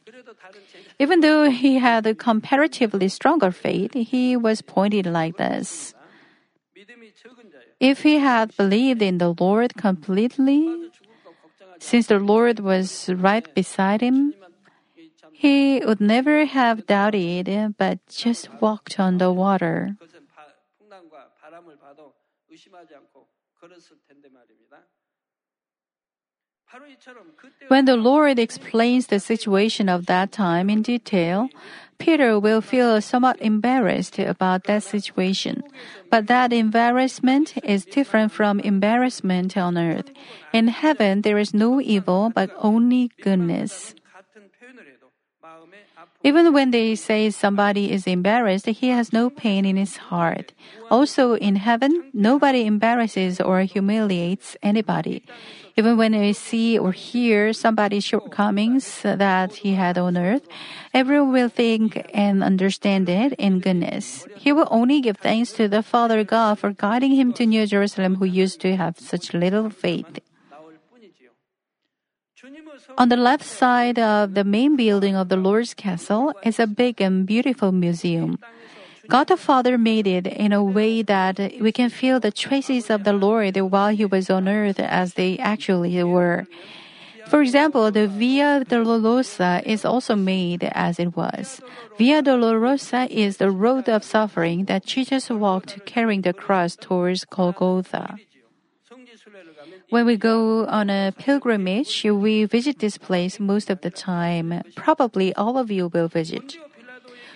Even 0.99 1.21
though 1.21 1.49
he 1.49 1.79
had 1.79 2.05
a 2.05 2.13
comparatively 2.13 3.07
stronger 3.07 3.51
faith, 3.51 3.93
he 3.93 4.35
was 4.35 4.61
pointed 4.61 5.05
like 5.05 5.37
this. 5.37 5.95
If 7.79 8.03
he 8.03 8.19
had 8.19 8.55
believed 8.57 9.01
in 9.01 9.17
the 9.17 9.33
Lord 9.39 9.75
completely, 9.75 10.89
since 11.79 12.07
the 12.07 12.19
Lord 12.19 12.59
was 12.59 13.09
right 13.09 13.47
beside 13.55 14.01
him, 14.01 14.33
he 15.31 15.81
would 15.85 16.01
never 16.01 16.43
have 16.43 16.85
doubted 16.85 17.75
but 17.77 17.99
just 18.09 18.49
walked 18.61 18.99
on 18.99 19.17
the 19.17 19.31
water. 19.31 19.95
When 27.67 27.85
the 27.85 27.97
Lord 27.97 28.37
explains 28.37 29.07
the 29.07 29.19
situation 29.19 29.89
of 29.89 30.05
that 30.05 30.31
time 30.31 30.69
in 30.69 30.81
detail, 30.81 31.49
Peter 31.97 32.39
will 32.39 32.61
feel 32.61 33.01
somewhat 33.01 33.41
embarrassed 33.41 34.19
about 34.19 34.65
that 34.65 34.83
situation. 34.83 35.63
But 36.09 36.27
that 36.27 36.53
embarrassment 36.53 37.57
is 37.63 37.85
different 37.85 38.31
from 38.31 38.59
embarrassment 38.59 39.57
on 39.57 39.77
earth. 39.77 40.11
In 40.53 40.67
heaven, 40.67 41.21
there 41.21 41.37
is 41.37 41.53
no 41.53 41.81
evil, 41.81 42.31
but 42.33 42.51
only 42.57 43.11
goodness. 43.21 43.95
Even 46.21 46.51
when 46.51 46.71
they 46.71 46.95
say 46.95 47.29
somebody 47.29 47.91
is 47.91 48.05
embarrassed, 48.05 48.65
he 48.65 48.89
has 48.89 49.13
no 49.13 49.29
pain 49.29 49.63
in 49.63 49.77
his 49.77 49.95
heart. 50.11 50.51
Also, 50.91 51.35
in 51.35 51.55
heaven, 51.55 52.11
nobody 52.13 52.65
embarrasses 52.65 53.39
or 53.39 53.61
humiliates 53.61 54.57
anybody. 54.61 55.23
Even 55.77 55.95
when 55.95 56.11
we 56.11 56.33
see 56.33 56.77
or 56.77 56.91
hear 56.91 57.53
somebody's 57.53 58.03
shortcomings 58.03 59.01
that 59.01 59.63
he 59.63 59.75
had 59.75 59.97
on 59.97 60.17
earth, 60.17 60.45
everyone 60.93 61.31
will 61.31 61.47
think 61.47 62.05
and 62.13 62.43
understand 62.43 63.07
it 63.07 63.31
in 63.39 63.61
goodness. 63.61 64.27
He 64.35 64.51
will 64.51 64.67
only 64.69 64.99
give 64.99 65.17
thanks 65.17 65.53
to 65.53 65.69
the 65.69 65.81
Father 65.81 66.25
God 66.25 66.59
for 66.59 66.73
guiding 66.73 67.15
him 67.15 67.31
to 67.33 67.45
New 67.45 67.65
Jerusalem 67.65 68.15
who 68.15 68.25
used 68.25 68.59
to 68.59 68.75
have 68.75 68.99
such 68.99 69.33
little 69.33 69.69
faith. 69.69 70.19
On 72.97 73.09
the 73.09 73.17
left 73.17 73.45
side 73.45 73.99
of 73.99 74.33
the 74.33 74.43
main 74.43 74.75
building 74.75 75.15
of 75.15 75.29
the 75.29 75.37
Lord's 75.37 75.73
castle 75.73 76.33
is 76.43 76.59
a 76.59 76.67
big 76.67 77.01
and 77.01 77.25
beautiful 77.25 77.71
museum. 77.71 78.39
God 79.07 79.27
the 79.27 79.37
Father 79.37 79.77
made 79.77 80.05
it 80.05 80.27
in 80.27 80.53
a 80.53 80.63
way 80.63 81.01
that 81.01 81.39
we 81.59 81.71
can 81.71 81.89
feel 81.89 82.19
the 82.19 82.31
traces 82.31 82.89
of 82.89 83.03
the 83.03 83.13
Lord 83.13 83.57
while 83.57 83.89
He 83.89 84.05
was 84.05 84.29
on 84.29 84.47
earth 84.47 84.79
as 84.79 85.15
they 85.15 85.37
actually 85.39 86.03
were. 86.03 86.45
For 87.27 87.41
example, 87.41 87.91
the 87.91 88.07
Via 88.07 88.65
Dolorosa 88.65 89.61
is 89.65 89.85
also 89.85 90.15
made 90.15 90.63
as 90.63 90.99
it 90.99 91.15
was. 91.15 91.61
Via 91.97 92.23
Dolorosa 92.23 93.07
is 93.09 93.37
the 93.37 93.51
road 93.51 93.87
of 93.87 94.03
suffering 94.03 94.65
that 94.65 94.85
Jesus 94.85 95.29
walked 95.29 95.85
carrying 95.85 96.21
the 96.21 96.33
cross 96.33 96.75
towards 96.75 97.25
Golgotha. 97.25 98.17
When 99.89 100.05
we 100.05 100.17
go 100.17 100.67
on 100.67 100.89
a 100.89 101.11
pilgrimage, 101.17 102.03
we 102.03 102.45
visit 102.45 102.79
this 102.79 102.97
place 102.97 103.39
most 103.39 103.69
of 103.69 103.81
the 103.81 103.89
time. 103.89 104.61
Probably 104.75 105.33
all 105.33 105.57
of 105.57 105.71
you 105.71 105.87
will 105.87 106.07
visit. 106.07 106.57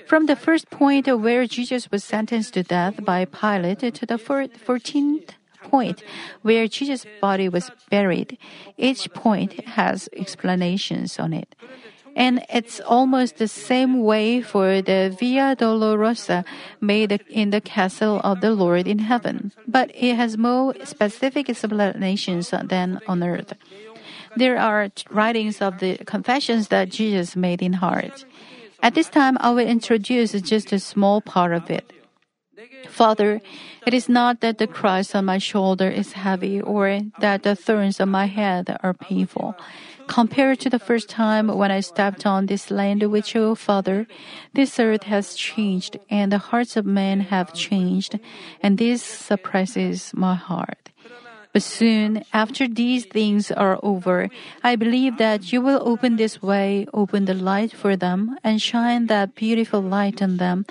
From 0.05 0.27
the 0.27 0.35
first 0.35 0.69
point 0.69 1.07
where 1.07 1.47
Jesus 1.47 1.89
was 1.89 2.03
sentenced 2.03 2.53
to 2.53 2.63
death 2.63 3.03
by 3.03 3.25
Pilate 3.25 3.93
to 3.95 4.05
the 4.05 4.17
14th 4.17 5.29
point 5.63 6.03
where 6.41 6.67
Jesus' 6.67 7.05
body 7.21 7.49
was 7.49 7.71
buried, 7.89 8.37
each 8.77 9.11
point 9.13 9.65
has 9.69 10.09
explanations 10.15 11.17
on 11.17 11.33
it. 11.33 11.55
And 12.15 12.45
it's 12.49 12.79
almost 12.79 13.37
the 13.37 13.47
same 13.47 14.03
way 14.03 14.41
for 14.41 14.81
the 14.81 15.15
Via 15.19 15.55
Dolorosa 15.55 16.45
made 16.79 17.19
in 17.29 17.49
the 17.49 17.61
castle 17.61 18.21
of 18.23 18.41
the 18.41 18.51
Lord 18.51 18.87
in 18.87 18.99
heaven. 18.99 19.51
But 19.67 19.91
it 19.95 20.15
has 20.15 20.37
more 20.37 20.75
specific 20.83 21.49
explanations 21.49 22.51
than 22.51 22.99
on 23.07 23.23
earth. 23.23 23.53
There 24.35 24.57
are 24.57 24.89
writings 25.09 25.61
of 25.61 25.79
the 25.79 25.97
confessions 26.05 26.69
that 26.69 26.89
Jesus 26.89 27.35
made 27.35 27.61
in 27.61 27.73
heart. 27.73 28.25
At 28.81 28.95
this 28.95 29.09
time, 29.09 29.37
I 29.39 29.51
will 29.51 29.65
introduce 29.65 30.33
just 30.41 30.71
a 30.73 30.79
small 30.79 31.21
part 31.21 31.53
of 31.53 31.69
it. 31.69 31.91
Father, 32.89 33.41
it 33.87 33.93
is 33.93 34.07
not 34.09 34.41
that 34.41 34.57
the 34.57 34.67
cross 34.67 35.15
on 35.15 35.25
my 35.25 35.37
shoulder 35.37 35.87
is 35.87 36.13
heavy 36.13 36.61
or 36.61 36.99
that 37.19 37.43
the 37.43 37.55
thorns 37.55 37.99
on 37.99 38.09
my 38.09 38.25
head 38.25 38.77
are 38.83 38.93
painful. 38.93 39.55
Compared 40.07 40.59
to 40.59 40.69
the 40.69 40.79
first 40.79 41.09
time 41.09 41.47
when 41.47 41.71
I 41.71 41.79
stepped 41.79 42.25
on 42.25 42.45
this 42.45 42.69
land 42.69 43.03
with 43.11 43.33
you, 43.33 43.55
Father, 43.55 44.07
this 44.53 44.79
earth 44.79 45.03
has 45.03 45.35
changed 45.35 45.97
and 46.09 46.31
the 46.31 46.37
hearts 46.37 46.77
of 46.77 46.85
men 46.85 47.21
have 47.21 47.53
changed, 47.53 48.19
and 48.61 48.77
this 48.77 49.03
suppresses 49.03 50.11
my 50.13 50.35
heart. 50.35 50.89
But 51.53 51.61
soon, 51.61 52.23
after 52.33 52.67
these 52.67 53.05
things 53.05 53.51
are 53.51 53.79
over, 53.83 54.29
I 54.63 54.75
believe 54.75 55.17
that 55.17 55.53
you 55.53 55.61
will 55.61 55.81
open 55.85 56.15
this 56.15 56.41
way, 56.41 56.87
open 56.93 57.25
the 57.25 57.35
light 57.35 57.71
for 57.71 57.95
them, 57.95 58.37
and 58.43 58.61
shine 58.61 59.05
that 59.07 59.35
beautiful 59.35 59.79
light 59.79 60.21
on 60.21 60.37
them 60.37 60.65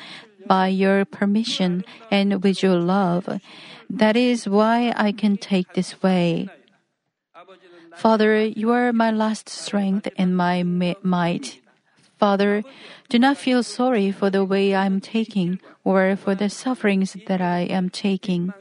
by 0.47 0.67
your 0.67 1.05
permission 1.05 1.85
and 2.11 2.43
with 2.43 2.63
your 2.65 2.77
love. 2.77 3.41
That 3.89 4.17
is 4.17 4.49
why 4.49 4.93
I 4.97 5.13
can 5.13 5.37
take 5.37 5.75
this 5.75 6.03
way. 6.03 6.51
Father, 7.97 8.45
you 8.45 8.71
are 8.71 8.93
my 8.93 9.11
last 9.11 9.49
strength 9.49 10.09
and 10.17 10.37
my 10.37 10.63
might. 10.63 11.61
Father, 12.19 12.63
do 13.09 13.19
not 13.19 13.37
feel 13.37 13.63
sorry 13.63 14.13
for 14.13 14.31
the 14.31 14.45
way 14.45 14.75
I 14.75 14.87
am 14.87 15.01
taking 15.01 15.61
or 15.85 16.17
for 16.17 16.35
the 16.35 16.49
sufferings 16.49 17.17
that 17.27 17.41
I 17.41 17.61
am 17.61 17.91
taking. 17.91 18.53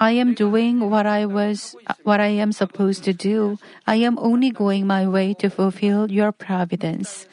I 0.00 0.12
am 0.18 0.34
doing 0.34 0.90
what 0.90 1.06
I 1.06 1.26
was 1.26 1.76
what 2.02 2.18
I 2.18 2.34
am 2.34 2.50
supposed 2.50 3.04
to 3.04 3.12
do. 3.12 3.58
I 3.86 4.02
am 4.02 4.18
only 4.18 4.50
going 4.50 4.86
my 4.86 5.06
way 5.06 5.34
to 5.34 5.48
fulfill 5.48 6.10
your 6.10 6.32
providence. 6.32 7.28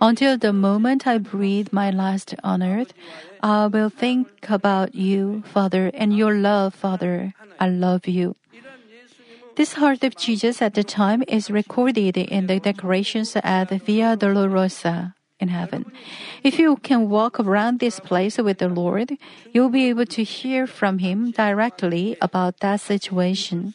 Until 0.00 0.38
the 0.38 0.52
moment 0.52 1.06
I 1.06 1.18
breathe 1.18 1.70
my 1.72 1.90
last 1.90 2.34
on 2.42 2.62
earth, 2.62 2.94
I 3.42 3.66
will 3.66 3.90
think 3.90 4.28
about 4.48 4.94
you, 4.94 5.42
Father, 5.46 5.90
and 5.94 6.16
your 6.16 6.34
love, 6.34 6.74
Father. 6.74 7.34
I 7.58 7.68
love 7.68 8.06
you. 8.06 8.36
This 9.54 9.74
heart 9.74 10.02
of 10.02 10.16
Jesus 10.16 10.62
at 10.62 10.74
the 10.74 10.82
time 10.82 11.22
is 11.28 11.50
recorded 11.50 12.16
in 12.16 12.46
the 12.46 12.58
decorations 12.58 13.36
at 13.36 13.68
Via 13.68 14.16
Dolorosa 14.16 15.14
in 15.38 15.48
heaven. 15.48 15.92
If 16.42 16.58
you 16.58 16.76
can 16.76 17.10
walk 17.10 17.38
around 17.38 17.78
this 17.78 18.00
place 18.00 18.38
with 18.38 18.58
the 18.58 18.68
Lord, 18.68 19.18
you'll 19.52 19.68
be 19.68 19.88
able 19.90 20.06
to 20.06 20.24
hear 20.24 20.66
from 20.66 20.98
Him 20.98 21.32
directly 21.32 22.16
about 22.22 22.60
that 22.60 22.80
situation. 22.80 23.74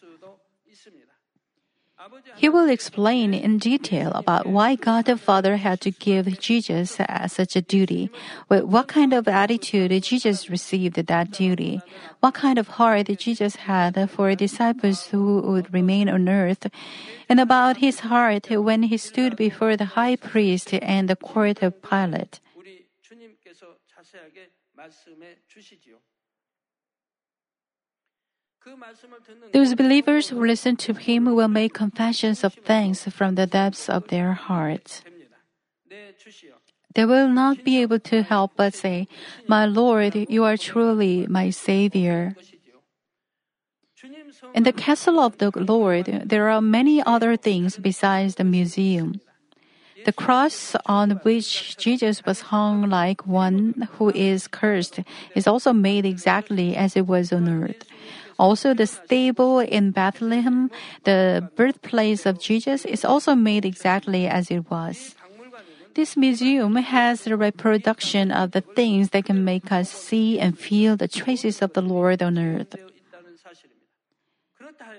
He 2.38 2.50
will 2.50 2.70
explain 2.70 3.34
in 3.34 3.58
detail 3.58 4.12
about 4.14 4.46
why 4.46 4.76
God 4.76 5.06
the 5.06 5.18
Father 5.18 5.58
had 5.58 5.82
to 5.82 5.92
give 5.92 6.40
Jesus 6.40 7.00
such 7.28 7.56
a 7.56 7.62
duty, 7.62 8.12
with 8.48 8.64
what 8.64 8.88
kind 8.88 9.12
of 9.12 9.28
attitude 9.28 9.92
Jesus 10.04 10.50
received 10.50 10.96
that 10.96 11.32
duty, 11.32 11.82
what 12.20 12.36
kind 12.36 12.60
of 12.60 12.78
heart 12.78 13.08
Jesus 13.18 13.56
had 13.66 13.98
for 14.12 14.36
disciples 14.36 15.08
who 15.08 15.42
would 15.42 15.74
remain 15.74 16.08
on 16.08 16.30
earth, 16.30 16.70
and 17.28 17.40
about 17.40 17.78
his 17.78 18.02
heart 18.02 18.50
when 18.52 18.84
he 18.84 18.98
stood 18.98 19.36
before 19.36 19.76
the 19.76 19.98
high 19.98 20.16
priest 20.16 20.74
and 20.74 21.10
the 21.10 21.16
court 21.16 21.64
of 21.64 21.82
Pilate. 21.82 22.40
Those 29.54 29.76
believers 29.76 30.30
who 30.30 30.46
listen 30.46 30.76
to 30.78 30.94
him 30.94 31.26
will 31.26 31.48
make 31.48 31.74
confessions 31.74 32.44
of 32.44 32.54
thanks 32.54 33.06
from 33.06 33.36
the 33.36 33.48
depths 33.48 33.90
of 33.90 34.08
their 34.08 34.34
hearts. 34.34 35.04
They 36.96 37.06
will 37.06 37.30
not 37.30 37.64
be 37.64 37.82
able 37.82 38.00
to 38.10 38.24
help 38.24 38.54
but 38.56 38.74
say, 38.74 39.08
My 39.48 39.66
Lord, 39.66 40.16
you 40.30 40.44
are 40.44 40.58
truly 40.58 41.28
my 41.28 41.50
Savior. 41.52 42.36
In 44.54 44.64
the 44.64 44.74
castle 44.74 45.20
of 45.20 45.38
the 45.38 45.52
Lord, 45.56 46.24
there 46.26 46.50
are 46.50 46.62
many 46.62 47.02
other 47.04 47.38
things 47.38 47.78
besides 47.78 48.36
the 48.36 48.44
museum. 48.44 49.22
The 50.06 50.14
cross 50.14 50.76
on 50.86 51.20
which 51.24 51.78
Jesus 51.78 52.26
was 52.26 52.54
hung 52.54 52.90
like 52.90 53.28
one 53.28 53.90
who 53.98 54.10
is 54.12 54.48
cursed 54.48 55.02
is 55.36 55.48
also 55.48 55.74
made 55.74 56.06
exactly 56.06 56.76
as 56.76 56.96
it 56.96 57.08
was 57.08 57.34
on 57.34 57.50
earth. 57.50 57.84
Also, 58.40 58.74
the 58.74 58.86
stable 58.86 59.60
in 59.60 59.92
Bethlehem, 59.92 60.70
the 61.04 61.50
birthplace 61.56 62.26
of 62.26 62.40
Jesus, 62.40 62.86
is 62.86 63.04
also 63.04 63.34
made 63.34 63.66
exactly 63.66 64.28
as 64.28 64.52
it 64.52 64.70
was. 64.70 65.16
This 65.96 66.16
museum 66.16 66.76
has 66.76 67.26
a 67.26 67.36
reproduction 67.36 68.32
of 68.32 68.52
the 68.52 68.62
things 68.62 69.10
that 69.10 69.26
can 69.26 69.44
make 69.44 69.72
us 69.72 69.90
see 69.90 70.40
and 70.40 70.58
feel 70.58 70.96
the 70.96 71.08
traces 71.08 71.62
of 71.64 71.74
the 71.74 71.82
Lord 71.82 72.22
on 72.22 72.38
earth. 72.38 72.76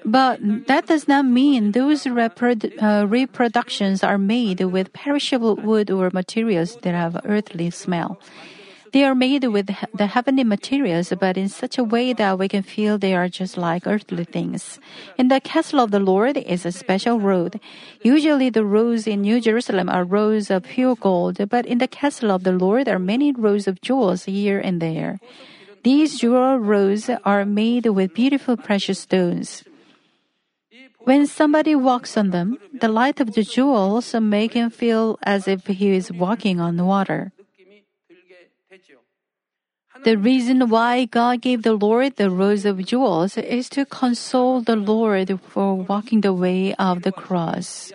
But 0.04 0.40
that 0.66 0.86
does 0.86 1.06
not 1.06 1.24
mean 1.24 1.72
those 1.72 2.04
reprodu- 2.04 2.74
uh, 2.82 3.06
reproductions 3.06 4.02
are 4.02 4.18
made 4.18 4.60
with 4.60 4.92
perishable 4.92 5.54
wood 5.54 5.90
or 5.90 6.10
materials 6.12 6.76
that 6.82 6.94
have 6.94 7.20
earthly 7.24 7.70
smell. 7.70 8.18
They 8.92 9.04
are 9.04 9.14
made 9.14 9.44
with 9.44 9.68
the 9.94 10.06
heavenly 10.06 10.44
materials, 10.44 11.12
but 11.20 11.36
in 11.36 11.48
such 11.48 11.78
a 11.78 11.84
way 11.84 12.12
that 12.14 12.38
we 12.38 12.48
can 12.48 12.62
feel 12.62 12.96
they 12.96 13.14
are 13.14 13.28
just 13.28 13.56
like 13.56 13.86
earthly 13.86 14.24
things. 14.24 14.80
In 15.18 15.28
the 15.28 15.40
castle 15.40 15.80
of 15.80 15.90
the 15.90 16.00
Lord 16.00 16.36
is 16.36 16.64
a 16.64 16.72
special 16.72 17.20
road. 17.20 17.60
Usually 18.02 18.48
the 18.50 18.64
roads 18.64 19.06
in 19.06 19.22
New 19.22 19.40
Jerusalem 19.40 19.88
are 19.88 20.04
rows 20.04 20.50
of 20.50 20.64
pure 20.64 20.96
gold, 20.96 21.48
but 21.48 21.66
in 21.66 21.78
the 21.78 21.88
castle 21.88 22.30
of 22.30 22.44
the 22.44 22.52
Lord 22.52 22.88
are 22.88 22.98
many 22.98 23.32
rows 23.32 23.66
of 23.68 23.80
jewels 23.80 24.24
here 24.24 24.58
and 24.58 24.80
there. 24.80 25.20
These 25.84 26.18
jewel 26.20 26.58
rows 26.58 27.10
are 27.24 27.44
made 27.44 27.86
with 27.86 28.14
beautiful 28.14 28.56
precious 28.56 29.00
stones. 29.00 29.64
When 31.00 31.26
somebody 31.26 31.74
walks 31.74 32.16
on 32.16 32.30
them, 32.30 32.58
the 32.72 32.88
light 32.88 33.20
of 33.20 33.34
the 33.34 33.42
jewels 33.42 34.14
make 34.14 34.52
him 34.54 34.70
feel 34.70 35.18
as 35.22 35.48
if 35.48 35.66
he 35.66 35.90
is 35.90 36.12
walking 36.12 36.60
on 36.60 36.76
water. 36.84 37.32
The 40.04 40.16
reason 40.16 40.68
why 40.68 41.04
God 41.04 41.40
gave 41.42 41.62
the 41.62 41.74
Lord 41.74 42.16
the 42.16 42.30
rose 42.30 42.64
of 42.64 42.84
jewels 42.84 43.36
is 43.36 43.68
to 43.70 43.84
console 43.84 44.60
the 44.60 44.76
Lord 44.76 45.40
for 45.40 45.74
walking 45.74 46.20
the 46.20 46.32
way 46.32 46.74
of 46.74 47.02
the 47.02 47.12
cross. 47.12 47.92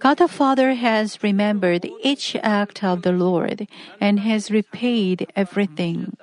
God 0.00 0.18
the 0.18 0.28
Father 0.28 0.74
has 0.74 1.22
remembered 1.22 1.86
each 2.02 2.36
act 2.42 2.82
of 2.82 3.02
the 3.02 3.12
Lord 3.12 3.68
and 4.00 4.20
has 4.20 4.50
repaid 4.50 5.30
everything. 5.36 6.16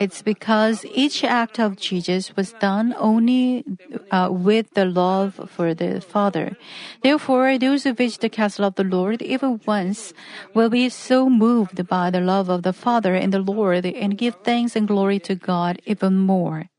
It's 0.00 0.22
because 0.22 0.84
each 0.94 1.24
act 1.24 1.58
of 1.58 1.76
Jesus 1.76 2.36
was 2.36 2.52
done 2.60 2.94
only 2.98 3.64
uh, 4.10 4.28
with 4.30 4.74
the 4.74 4.84
love 4.84 5.48
for 5.50 5.74
the 5.74 6.00
Father. 6.00 6.56
Therefore, 7.02 7.58
those 7.58 7.84
who 7.84 7.92
visit 7.94 8.20
the 8.20 8.28
castle 8.28 8.64
of 8.64 8.76
the 8.76 8.84
Lord 8.84 9.22
even 9.22 9.60
once 9.66 10.14
will 10.54 10.70
be 10.70 10.88
so 10.88 11.28
moved 11.28 11.86
by 11.88 12.10
the 12.10 12.20
love 12.20 12.48
of 12.48 12.62
the 12.62 12.72
Father 12.72 13.14
and 13.14 13.32
the 13.32 13.40
Lord 13.42 13.84
and 13.86 14.16
give 14.16 14.36
thanks 14.44 14.76
and 14.76 14.86
glory 14.86 15.18
to 15.20 15.34
God 15.34 15.80
even 15.86 16.16
more. 16.16 16.70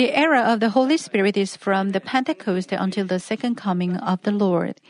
The 0.00 0.16
era 0.16 0.40
of 0.40 0.60
the 0.60 0.70
Holy 0.70 0.96
Spirit 0.96 1.36
is 1.36 1.56
from 1.56 1.90
the 1.90 2.00
Pentecost 2.00 2.72
until 2.72 3.04
the 3.04 3.20
second 3.20 3.56
coming 3.56 3.98
of 3.98 4.22
the 4.22 4.32
Lord. 4.32 4.80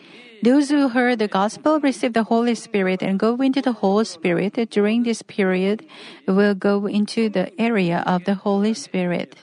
Those 0.44 0.70
who 0.70 0.86
heard 0.86 1.18
the 1.18 1.26
gospel, 1.26 1.80
receive 1.80 2.12
the 2.12 2.22
Holy 2.22 2.54
Spirit, 2.54 3.02
and 3.02 3.18
go 3.18 3.34
into 3.42 3.60
the 3.60 3.72
Holy 3.72 4.04
Spirit 4.04 4.54
during 4.70 5.02
this 5.02 5.22
period 5.22 5.84
will 6.28 6.54
go 6.54 6.86
into 6.86 7.28
the 7.28 7.50
area 7.60 8.04
of 8.06 8.22
the 8.22 8.36
Holy 8.36 8.72
Spirit. 8.72 9.34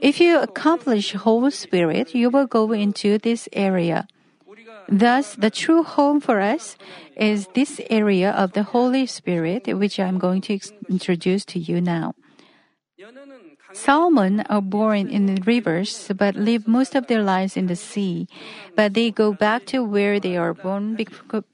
If 0.00 0.20
you 0.20 0.40
accomplish 0.40 1.12
Holy 1.12 1.50
Spirit, 1.50 2.14
you 2.14 2.30
will 2.30 2.46
go 2.46 2.72
into 2.72 3.18
this 3.18 3.50
area. 3.52 4.08
Thus, 4.88 5.34
the 5.34 5.50
true 5.50 5.82
home 5.82 6.18
for 6.18 6.40
us 6.40 6.78
is 7.14 7.46
this 7.52 7.78
area 7.90 8.30
of 8.30 8.54
the 8.54 8.62
Holy 8.62 9.04
Spirit, 9.04 9.68
which 9.76 10.00
I'm 10.00 10.16
going 10.16 10.40
to 10.48 10.58
introduce 10.88 11.44
to 11.52 11.58
you 11.58 11.82
now. 11.82 12.14
Salmon 13.72 14.40
are 14.48 14.60
born 14.60 15.08
in 15.08 15.34
rivers 15.46 16.10
but 16.16 16.36
live 16.36 16.68
most 16.68 16.94
of 16.94 17.06
their 17.06 17.22
lives 17.22 17.56
in 17.56 17.66
the 17.66 17.76
sea. 17.76 18.28
But 18.76 18.94
they 18.94 19.10
go 19.10 19.32
back 19.32 19.66
to 19.66 19.82
where 19.82 20.20
they 20.20 20.36
are 20.36 20.54
born 20.54 20.98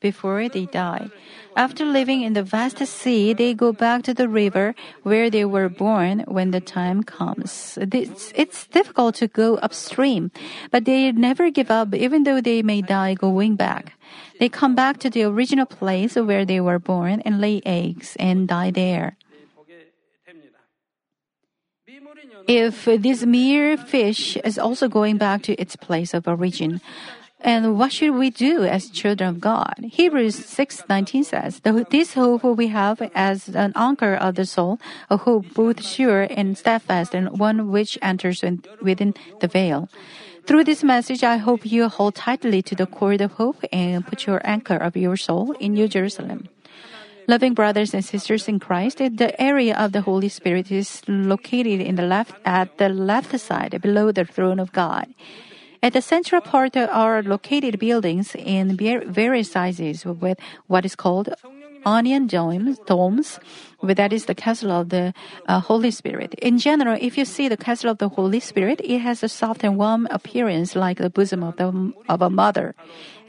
before 0.00 0.48
they 0.48 0.66
die. 0.66 1.10
After 1.56 1.84
living 1.84 2.22
in 2.22 2.34
the 2.34 2.42
vast 2.42 2.78
sea, 2.86 3.32
they 3.32 3.54
go 3.54 3.72
back 3.72 4.02
to 4.04 4.14
the 4.14 4.28
river 4.28 4.74
where 5.02 5.30
they 5.30 5.44
were 5.44 5.68
born 5.68 6.20
when 6.28 6.50
the 6.50 6.60
time 6.60 7.02
comes. 7.02 7.78
It's, 7.80 8.32
it's 8.36 8.66
difficult 8.66 9.16
to 9.16 9.26
go 9.26 9.56
upstream, 9.56 10.30
but 10.70 10.84
they 10.84 11.10
never 11.12 11.50
give 11.50 11.70
up 11.70 11.94
even 11.94 12.24
though 12.24 12.40
they 12.40 12.62
may 12.62 12.82
die 12.82 13.14
going 13.14 13.56
back. 13.56 13.94
They 14.38 14.48
come 14.48 14.74
back 14.74 14.98
to 15.00 15.10
the 15.10 15.24
original 15.24 15.66
place 15.66 16.14
where 16.14 16.44
they 16.44 16.60
were 16.60 16.78
born 16.78 17.22
and 17.22 17.40
lay 17.40 17.60
eggs 17.66 18.16
and 18.20 18.46
die 18.46 18.70
there. 18.70 19.16
If 22.48 22.86
this 22.86 23.24
mere 23.24 23.76
fish 23.76 24.36
is 24.42 24.58
also 24.58 24.88
going 24.88 25.18
back 25.18 25.42
to 25.42 25.54
its 25.60 25.76
place 25.76 26.14
of 26.14 26.26
origin. 26.26 26.80
And 27.40 27.78
what 27.78 27.92
should 27.92 28.18
we 28.18 28.30
do 28.30 28.64
as 28.64 28.90
children 28.90 29.28
of 29.30 29.38
God? 29.38 29.78
Hebrews 29.92 30.34
6:19 30.34 31.22
says, 31.22 31.60
"The- 31.60 31.86
"This 31.88 32.14
hope 32.14 32.42
we 32.42 32.66
have 32.66 32.98
as 33.14 33.46
an 33.54 33.72
anchor 33.76 34.14
of 34.18 34.34
the 34.34 34.44
soul, 34.44 34.80
a 35.08 35.18
hope 35.18 35.54
both 35.54 35.84
sure 35.84 36.26
and 36.26 36.58
steadfast, 36.58 37.14
and 37.14 37.38
one 37.38 37.70
which 37.70 37.94
enters 38.02 38.42
in- 38.42 38.64
within 38.82 39.14
the 39.38 39.46
veil." 39.46 39.88
Through 40.48 40.64
this 40.64 40.82
message, 40.82 41.22
I 41.22 41.36
hope 41.36 41.62
you 41.62 41.86
hold 41.86 42.16
tightly 42.16 42.62
to 42.62 42.74
the 42.74 42.86
cord 42.86 43.20
of 43.20 43.32
hope 43.38 43.62
and 43.70 44.04
put 44.04 44.26
your 44.26 44.40
anchor 44.42 44.80
of 44.80 44.96
your 44.96 45.14
soul 45.14 45.54
in 45.60 45.74
New 45.74 45.86
Jerusalem. 45.86 46.48
Loving 47.28 47.52
brothers 47.52 47.92
and 47.92 48.02
sisters 48.02 48.48
in 48.48 48.58
Christ, 48.58 48.98
the 48.98 49.38
area 49.38 49.76
of 49.76 49.92
the 49.92 50.00
Holy 50.00 50.30
Spirit 50.30 50.72
is 50.72 51.02
located 51.06 51.78
in 51.78 51.96
the 51.96 52.06
left 52.06 52.32
at 52.46 52.78
the 52.78 52.88
left 52.88 53.38
side 53.38 53.78
below 53.82 54.10
the 54.10 54.24
throne 54.24 54.58
of 54.58 54.72
God. 54.72 55.12
At 55.82 55.92
the 55.92 56.00
central 56.00 56.40
part 56.40 56.74
are 56.74 57.22
located 57.22 57.78
buildings 57.78 58.34
in 58.34 58.78
various 58.78 59.52
sizes 59.52 60.06
with 60.06 60.38
what 60.68 60.86
is 60.86 60.96
called 60.96 61.28
onion 61.84 62.26
domes, 62.26 63.40
that 63.82 64.12
is 64.12 64.26
the 64.26 64.34
castle 64.34 64.70
of 64.70 64.88
the 64.88 65.14
uh, 65.46 65.60
Holy 65.60 65.90
Spirit. 65.90 66.34
In 66.34 66.58
general, 66.58 66.96
if 67.00 67.16
you 67.16 67.24
see 67.24 67.48
the 67.48 67.56
castle 67.56 67.90
of 67.90 67.98
the 67.98 68.08
Holy 68.08 68.40
Spirit, 68.40 68.80
it 68.82 68.98
has 68.98 69.22
a 69.22 69.28
soft 69.28 69.64
and 69.64 69.76
warm 69.76 70.06
appearance 70.10 70.74
like 70.74 70.98
the 70.98 71.10
bosom 71.10 71.42
of, 71.42 71.56
the, 71.56 71.92
of 72.08 72.22
a 72.22 72.30
mother. 72.30 72.74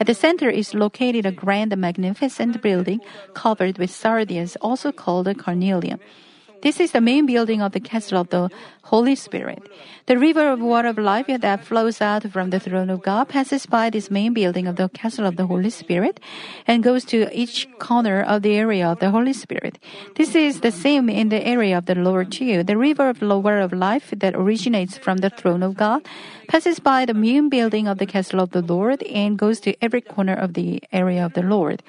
At 0.00 0.06
the 0.06 0.14
center 0.14 0.50
is 0.50 0.74
located 0.74 1.26
a 1.26 1.32
grand 1.32 1.72
and 1.72 1.80
magnificent 1.80 2.60
building 2.62 3.00
covered 3.34 3.78
with 3.78 3.90
sardius, 3.90 4.56
also 4.60 4.92
called 4.92 5.28
a 5.28 5.34
carnelian. 5.34 6.00
This 6.62 6.78
is 6.78 6.92
the 6.92 7.00
main 7.00 7.24
building 7.24 7.62
of 7.62 7.72
the 7.72 7.80
castle 7.80 8.20
of 8.20 8.28
the 8.28 8.50
Holy 8.82 9.14
Spirit. 9.14 9.62
The 10.06 10.18
river 10.18 10.50
of 10.50 10.60
water 10.60 10.88
of 10.88 10.98
life 10.98 11.26
that 11.28 11.64
flows 11.64 12.00
out 12.02 12.30
from 12.30 12.50
the 12.50 12.60
throne 12.60 12.90
of 12.90 13.02
God 13.02 13.28
passes 13.28 13.64
by 13.64 13.88
this 13.88 14.10
main 14.10 14.34
building 14.34 14.66
of 14.66 14.76
the 14.76 14.88
castle 14.90 15.24
of 15.24 15.36
the 15.36 15.46
Holy 15.46 15.70
Spirit 15.70 16.20
and 16.66 16.82
goes 16.82 17.04
to 17.06 17.30
each 17.32 17.66
corner 17.78 18.20
of 18.20 18.42
the 18.42 18.56
area 18.56 18.88
of 18.88 18.98
the 18.98 19.10
Holy 19.10 19.32
Spirit. 19.32 19.78
This 20.16 20.34
is 20.34 20.60
the 20.60 20.72
same 20.72 21.08
in 21.08 21.30
the 21.30 21.46
area 21.46 21.78
of 21.78 21.86
the 21.86 21.94
Lord 21.94 22.30
too. 22.32 22.62
The 22.62 22.76
river 22.76 23.08
of 23.08 23.20
the 23.20 23.38
water 23.38 23.60
of 23.60 23.72
life 23.72 24.12
that 24.16 24.34
originates 24.34 24.98
from 24.98 25.18
the 25.18 25.30
throne 25.30 25.62
of 25.62 25.76
God 25.76 26.06
passes 26.48 26.78
by 26.78 27.06
the 27.06 27.14
main 27.14 27.48
building 27.48 27.88
of 27.88 27.98
the 27.98 28.06
castle 28.06 28.40
of 28.40 28.50
the 28.50 28.62
Lord 28.62 29.02
and 29.04 29.38
goes 29.38 29.60
to 29.60 29.74
every 29.82 30.02
corner 30.02 30.34
of 30.34 30.54
the 30.54 30.82
area 30.92 31.24
of 31.24 31.32
the 31.32 31.42
Lord. 31.42 31.82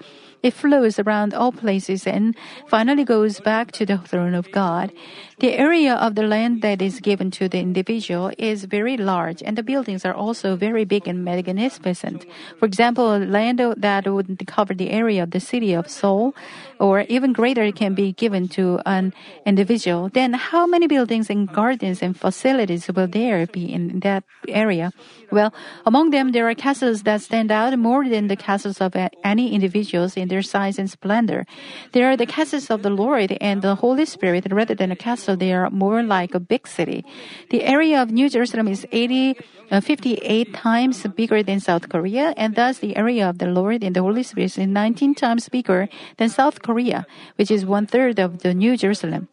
It 0.44 0.54
flows 0.54 0.98
around 0.98 1.34
all 1.34 1.52
places 1.52 2.08
and 2.08 2.36
finally 2.68 3.04
goes 3.04 3.40
back 3.40 3.72
to 3.74 3.86
the 3.86 4.00
throne 4.00 4.34
of 4.34 4.52
God. 4.52 4.92
The 5.40 5.54
area 5.54 5.96
of 5.96 6.16
the 6.16 6.24
land 6.24 6.62
that 6.62 6.82
is 6.82 7.00
given 7.00 7.30
to 7.32 7.48
the 7.48 7.60
individual 7.60 8.32
is 8.38 8.66
very 8.66 8.98
large, 8.98 9.42
and 9.44 9.58
the 9.58 9.64
buildings 9.64 10.06
are 10.06 10.14
also 10.14 10.56
very 10.56 10.86
big 10.86 11.08
and 11.08 11.24
magnificent. 11.24 12.26
For 12.58 12.66
example, 12.66 13.18
land 13.20 13.60
that 13.60 14.08
would 14.08 14.48
cover 14.48 14.74
the 14.74 14.90
area 14.90 15.24
of 15.24 15.32
the 15.32 15.40
city 15.40 15.74
of 15.74 15.90
Seoul, 15.90 16.36
or 16.82 17.02
even 17.02 17.32
greater, 17.32 17.72
can 17.72 17.94
be 17.94 18.12
given 18.12 18.50
to 18.50 18.82
an 18.86 19.14
individual. 19.46 20.10
Then, 20.10 20.34
how 20.34 20.66
many 20.66 20.88
buildings 20.88 21.30
and 21.30 21.48
gardens 21.48 22.02
and 22.02 22.18
facilities 22.18 22.90
will 22.90 23.08
there 23.08 23.46
be 23.46 23.72
in 23.72 24.00
that 24.02 24.24
area? 24.48 24.92
Well, 25.32 25.54
among 25.86 26.10
them, 26.10 26.32
there 26.32 26.50
are 26.50 26.56
castles 26.56 27.04
that 27.04 27.22
stand 27.22 27.52
out 27.52 27.78
more 27.78 28.10
than 28.10 28.28
the 28.28 28.36
castles 28.36 28.82
of 28.82 28.96
any 29.24 29.54
individuals 29.54 30.18
in 30.18 30.28
their 30.28 30.42
size 30.42 30.80
and 30.80 30.90
splendor. 30.90 31.46
They 31.94 32.04
are 32.04 32.18
the 32.18 32.26
castles 32.26 32.70
of 32.72 32.82
the 32.82 32.90
Lord 32.90 33.38
and 33.40 33.62
the 33.62 33.76
Holy 33.76 34.06
Spirit 34.06 34.48
rather 34.52 34.74
than 34.74 34.92
a 34.92 34.96
castle. 34.96 35.38
They 35.38 35.54
are 35.54 35.70
more 35.70 36.02
like 36.02 36.34
a 36.34 36.40
big 36.40 36.68
city. 36.68 37.06
The 37.52 37.64
area 37.64 38.02
of 38.02 38.10
New 38.10 38.28
Jerusalem 38.28 38.68
is 38.68 38.88
80, 38.92 39.38
uh, 39.70 39.82
58 39.82 40.54
times 40.54 41.06
bigger 41.16 41.44
than 41.44 41.60
South 41.60 41.88
Korea, 41.90 42.34
and 42.36 42.56
thus 42.56 42.80
the 42.80 42.98
area 42.98 43.30
of 43.30 43.38
the 43.38 43.48
Lord 43.48 43.84
and 43.84 43.96
the 43.96 44.02
Holy 44.02 44.24
Spirit 44.24 44.58
is 44.58 44.58
19 44.58 45.16
times 45.16 45.48
bigger 45.48 45.88
than 46.18 46.30
South 46.30 46.62
Korea, 46.62 46.71
Korea, 46.72 47.06
which 47.36 47.52
is 47.52 47.66
one 47.66 47.86
third 47.86 48.18
of 48.18 48.40
the 48.44 48.54
New 48.54 48.78
Jerusalem. 48.78 49.28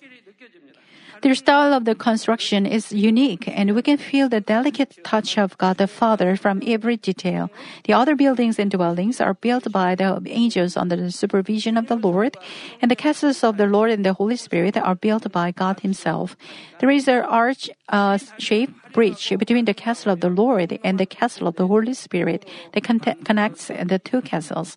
Their 1.23 1.35
style 1.35 1.75
of 1.75 1.85
the 1.85 1.95
construction 1.95 2.67
is 2.67 2.93
unique, 2.93 3.47
and 3.49 3.75
we 3.75 3.83
can 3.83 3.99
feel 3.99 4.29
the 4.29 4.41
delicate 4.41 5.03
touch 5.03 5.37
of 5.37 5.59
God 5.59 5.79
the 5.79 5.89
Father 5.89 6.37
from 6.37 6.63
every 6.65 6.97
detail. 6.97 7.51
The 7.85 7.95
other 7.95 8.15
buildings 8.15 8.59
and 8.59 8.71
dwellings 8.71 9.21
are 9.21 9.35
built 9.35 9.71
by 9.73 9.95
the 9.95 10.23
angels 10.27 10.77
under 10.77 10.95
the 10.95 11.11
supervision 11.11 11.77
of 11.77 11.87
the 11.89 11.97
Lord, 11.97 12.37
and 12.81 12.91
the 12.91 12.97
castles 12.99 13.43
of 13.43 13.57
the 13.57 13.67
Lord 13.67 13.91
and 13.91 14.05
the 14.05 14.15
Holy 14.15 14.37
Spirit 14.37 14.77
are 14.77 14.95
built 14.95 15.31
by 15.33 15.51
God 15.51 15.81
Himself. 15.81 16.37
There 16.79 16.91
is 16.91 17.09
an 17.09 17.27
arch 17.27 17.71
uh, 17.89 18.19
shape 18.39 18.71
bridge 18.93 19.33
between 19.39 19.65
the 19.65 19.75
castle 19.75 20.13
of 20.13 20.21
the 20.21 20.29
Lord 20.29 20.79
and 20.85 20.99
the 20.99 21.07
castle 21.07 21.47
of 21.47 21.57
the 21.57 21.67
Holy 21.67 21.95
Spirit 21.95 22.49
that 22.73 22.85
con- 22.85 23.01
connects 23.01 23.69
the 23.69 24.01
two 24.03 24.23
castles. 24.23 24.77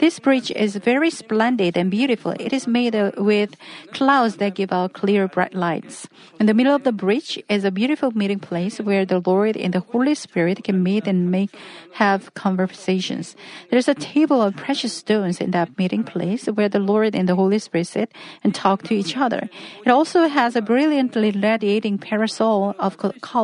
This 0.00 0.18
bridge 0.18 0.50
is 0.52 0.76
very 0.76 1.10
splendid 1.10 1.76
and 1.76 1.90
beautiful. 1.90 2.32
It 2.40 2.54
is 2.54 2.66
made 2.66 2.94
with 3.18 3.54
clouds 3.92 4.36
that 4.36 4.54
give 4.54 4.72
out 4.72 4.94
clear, 4.94 5.28
bright 5.28 5.52
lights. 5.52 6.08
In 6.38 6.46
the 6.46 6.54
middle 6.54 6.74
of 6.74 6.84
the 6.84 6.92
bridge 6.92 7.38
is 7.50 7.64
a 7.64 7.70
beautiful 7.70 8.10
meeting 8.12 8.38
place 8.38 8.78
where 8.78 9.04
the 9.04 9.20
Lord 9.20 9.58
and 9.58 9.74
the 9.74 9.80
Holy 9.80 10.14
Spirit 10.14 10.64
can 10.64 10.82
meet 10.82 11.06
and 11.06 11.30
make 11.30 11.54
have 11.92 12.32
conversations. 12.32 13.36
There's 13.70 13.88
a 13.88 13.94
table 13.94 14.40
of 14.40 14.56
precious 14.56 14.94
stones 14.94 15.38
in 15.38 15.50
that 15.50 15.76
meeting 15.76 16.02
place 16.02 16.46
where 16.46 16.70
the 16.70 16.78
Lord 16.78 17.14
and 17.14 17.28
the 17.28 17.34
Holy 17.34 17.58
Spirit 17.58 17.88
sit 17.88 18.12
and 18.42 18.54
talk 18.54 18.82
to 18.84 18.94
each 18.94 19.18
other. 19.18 19.50
It 19.84 19.90
also 19.90 20.28
has 20.28 20.56
a 20.56 20.62
brilliantly 20.62 21.32
radiating 21.32 21.98
parasol 21.98 22.74
of 22.78 22.96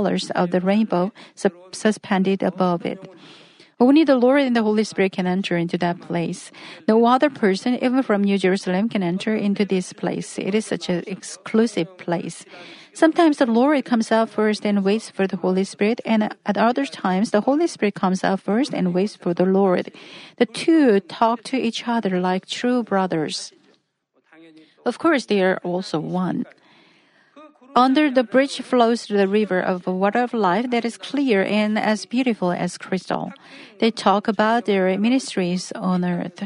colors 0.07 0.31
of 0.39 0.55
the 0.55 0.61
rainbow 0.61 1.11
suspended 1.73 2.43
above 2.43 2.87
it. 2.87 3.03
Only 3.81 4.05
the 4.05 4.15
Lord 4.15 4.41
and 4.41 4.55
the 4.55 4.63
Holy 4.63 4.85
Spirit 4.85 5.13
can 5.13 5.27
enter 5.27 5.59
into 5.59 5.77
that 5.79 6.01
place. 6.01 6.53
No 6.87 7.05
other 7.05 7.29
person, 7.29 7.75
even 7.83 8.03
from 8.07 8.23
New 8.23 8.39
Jerusalem, 8.39 8.89
can 8.89 9.03
enter 9.03 9.35
into 9.35 9.67
this 9.67 9.93
place. 9.93 10.39
It 10.39 10.55
is 10.55 10.65
such 10.65 10.89
an 10.89 11.03
exclusive 11.09 11.91
place. 11.99 12.47
Sometimes 12.95 13.37
the 13.37 13.51
Lord 13.51 13.85
comes 13.85 14.09
out 14.09 14.31
first 14.31 14.65
and 14.65 14.81
waits 14.87 15.11
for 15.11 15.27
the 15.27 15.37
Holy 15.37 15.65
Spirit, 15.65 16.01
and 16.07 16.33
at 16.47 16.57
other 16.57 16.87
times 16.87 17.33
the 17.35 17.43
Holy 17.43 17.67
Spirit 17.67 17.99
comes 17.99 18.23
out 18.23 18.41
first 18.41 18.73
and 18.73 18.95
waits 18.95 19.17
for 19.19 19.35
the 19.35 19.45
Lord. 19.45 19.93
The 20.39 20.47
two 20.47 21.01
talk 21.01 21.43
to 21.51 21.59
each 21.59 21.85
other 21.85 22.23
like 22.23 22.47
true 22.47 22.81
brothers. 22.87 23.53
Of 24.87 24.97
course, 25.03 25.27
they 25.27 25.43
are 25.43 25.59
also 25.67 25.99
one. 25.99 26.47
Under 27.77 28.11
the 28.11 28.25
bridge 28.25 28.63
flows 28.63 29.05
the 29.05 29.29
river 29.29 29.61
of 29.61 29.87
water 29.87 30.23
of 30.23 30.33
life 30.33 30.71
that 30.71 30.87
is 30.87 30.97
clear 30.97 31.45
and 31.45 31.79
as 31.79 32.07
beautiful 32.07 32.51
as 32.51 32.79
crystal. 32.79 33.35
They 33.81 33.91
talk 33.91 34.29
about 34.29 34.65
their 34.65 34.97
ministries 34.97 35.73
on 35.73 36.03
earth. 36.03 36.43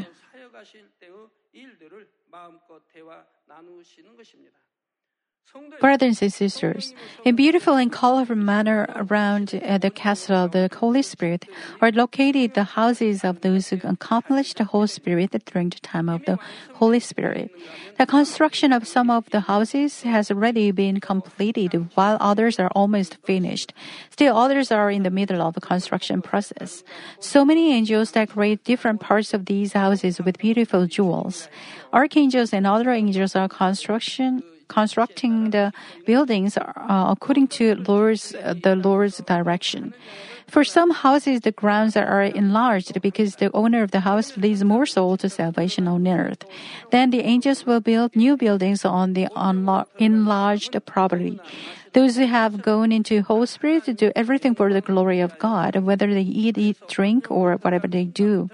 Brothers 5.81 6.21
and 6.21 6.31
sisters, 6.31 6.93
a 7.25 7.31
beautiful 7.31 7.75
and 7.75 7.91
colorful 7.91 8.35
manner 8.35 8.87
around 8.95 9.59
uh, 9.65 9.77
the 9.79 9.89
castle 9.89 10.35
of 10.35 10.51
the 10.51 10.69
Holy 10.71 11.01
Spirit 11.01 11.45
are 11.81 11.91
located 11.91 12.53
the 12.53 12.63
houses 12.63 13.23
of 13.23 13.41
those 13.41 13.69
who 13.69 13.79
accomplished 13.83 14.57
the 14.57 14.63
Holy 14.63 14.87
Spirit 14.87 15.31
during 15.45 15.69
the 15.69 15.79
time 15.79 16.07
of 16.07 16.23
the 16.25 16.37
Holy 16.75 16.99
Spirit. 16.99 17.51
The 17.97 18.05
construction 18.05 18.71
of 18.71 18.87
some 18.87 19.09
of 19.09 19.29
the 19.31 19.41
houses 19.41 20.03
has 20.03 20.31
already 20.31 20.71
been 20.71 20.99
completed 20.99 21.89
while 21.95 22.17
others 22.21 22.59
are 22.59 22.69
almost 22.75 23.17
finished. 23.23 23.73
Still 24.11 24.37
others 24.37 24.71
are 24.71 24.91
in 24.91 25.03
the 25.03 25.11
middle 25.11 25.41
of 25.41 25.55
the 25.55 25.61
construction 25.61 26.21
process. 26.21 26.83
So 27.19 27.43
many 27.43 27.73
angels 27.73 28.11
decorate 28.11 28.63
different 28.63 29.01
parts 29.01 29.33
of 29.33 29.47
these 29.47 29.73
houses 29.73 30.21
with 30.21 30.37
beautiful 30.37 30.85
jewels. 30.85 31.49
Archangels 31.91 32.53
and 32.53 32.65
other 32.65 32.91
angels 32.91 33.35
are 33.35 33.49
construction 33.49 34.43
constructing 34.71 35.51
the 35.51 35.73
buildings 36.05 36.57
uh, 36.57 36.63
according 37.11 37.47
to 37.59 37.75
Lord's, 37.75 38.33
uh, 38.35 38.55
the 38.55 38.75
Lord's 38.75 39.17
direction. 39.27 39.93
For 40.47 40.63
some 40.63 40.91
houses, 40.91 41.41
the 41.41 41.51
grounds 41.51 41.95
are 41.95 42.23
enlarged 42.23 43.01
because 43.01 43.35
the 43.35 43.51
owner 43.53 43.83
of 43.83 43.91
the 43.91 44.01
house 44.01 44.35
leads 44.35 44.63
more 44.63 44.85
souls 44.85 45.19
to 45.19 45.29
salvation 45.29 45.87
on 45.87 46.07
earth. 46.07 46.43
Then 46.91 47.11
the 47.11 47.21
angels 47.21 47.65
will 47.65 47.79
build 47.79 48.15
new 48.15 48.35
buildings 48.35 48.83
on 48.83 49.13
the 49.13 49.27
enlarged 49.99 50.75
property. 50.85 51.39
Those 51.93 52.15
who 52.15 52.25
have 52.25 52.61
gone 52.61 52.91
into 52.91 53.17
the 53.17 53.23
Holy 53.23 53.47
Spirit 53.47 53.83
do 53.97 54.11
everything 54.15 54.55
for 54.55 54.71
the 54.71 54.79
glory 54.79 55.19
of 55.19 55.37
God, 55.39 55.75
whether 55.75 56.13
they 56.13 56.21
eat, 56.21 56.57
eat, 56.57 56.77
drink, 56.87 57.29
or 57.29 57.57
whatever 57.57 57.87
they 57.87 58.05
do. 58.05 58.49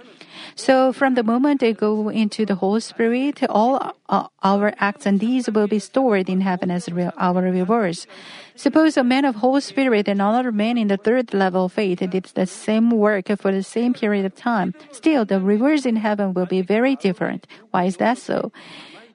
So 0.56 0.91
from 0.91 1.13
the 1.13 1.23
moment 1.23 1.62
they 1.62 1.73
go 1.73 2.10
into 2.10 2.45
the 2.45 2.56
Holy 2.56 2.82
Spirit, 2.82 3.43
all 3.50 3.93
uh, 4.10 4.28
our 4.43 4.73
acts 4.80 5.06
and 5.06 5.19
deeds 5.19 5.50
will 5.50 5.67
be 5.67 5.78
stored 5.78 6.30
in 6.30 6.41
heaven 6.41 6.71
as 6.71 6.89
our 6.89 7.41
rewards. 7.41 8.08
Suppose 8.56 8.97
a 8.97 9.04
man 9.04 9.23
of 9.26 9.36
Holy 9.36 9.62
Spirit 9.62 10.08
and 10.08 10.19
another 10.19 10.52
man 10.52 10.78
in 10.78 10.88
the 10.88 10.97
third 10.97 11.34
level 11.34 11.65
of 11.65 11.73
faith 11.73 12.00
did 12.00 12.23
the 12.34 12.47
same 12.47 12.89
work 12.89 13.28
for 13.38 13.52
the 13.52 13.62
same 13.62 13.93
period 13.93 14.26
of 14.26 14.36
time. 14.36 14.73
Still, 14.91 15.26
the 15.26 15.39
rewards 15.39 15.86
in 15.86 15.97
heaven 15.97 16.34
will 16.34 16.47
be 16.47 16.62
very 16.62 16.95
different. 16.95 17.45
Why 17.69 17.86
is 17.86 17.97
that 17.97 18.17
so? 18.17 18.52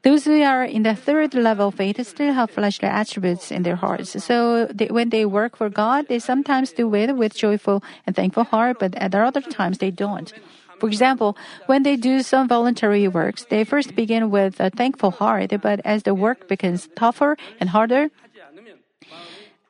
Those 0.03 0.25
who 0.25 0.43
are 0.43 0.65
in 0.65 0.83
the 0.83 0.97
third 0.97 1.33
level 1.35 1.69
of 1.69 1.77
faith 1.77 2.05
still 2.07 2.33
have 2.33 2.51
fleshly 2.51 2.89
attributes 2.89 3.53
in 3.53 3.63
their 3.63 3.77
hearts. 3.77 4.23
So 4.25 4.67
they, 4.67 4.87
when 4.87 5.11
they 5.11 5.25
work 5.25 5.57
for 5.57 5.71
God, 5.71 6.09
they 6.09 6.19
sometimes 6.19 6.73
do 6.73 6.93
it 6.95 7.17
with 7.17 7.37
joyful 7.37 7.85
and 8.07 8.17
thankful 8.17 8.45
heart, 8.45 8.79
but 8.81 8.95
at 8.97 9.15
other 9.15 9.41
times 9.41 9.79
they 9.79 9.93
don't. 9.93 10.33
For 10.81 10.89
example, 10.89 11.37
when 11.67 11.85
they 11.85 11.95
do 11.95 12.23
some 12.23 12.49
voluntary 12.49 13.07
works, 13.07 13.47
they 13.49 13.63
first 13.63 13.95
begin 13.95 14.31
with 14.31 14.59
a 14.59 14.71
thankful 14.71 15.13
heart, 15.13 15.55
but 15.63 15.79
as 15.85 16.03
the 16.03 16.15
work 16.15 16.49
becomes 16.49 16.89
tougher 16.97 17.37
and 17.61 17.71
harder, 17.71 18.11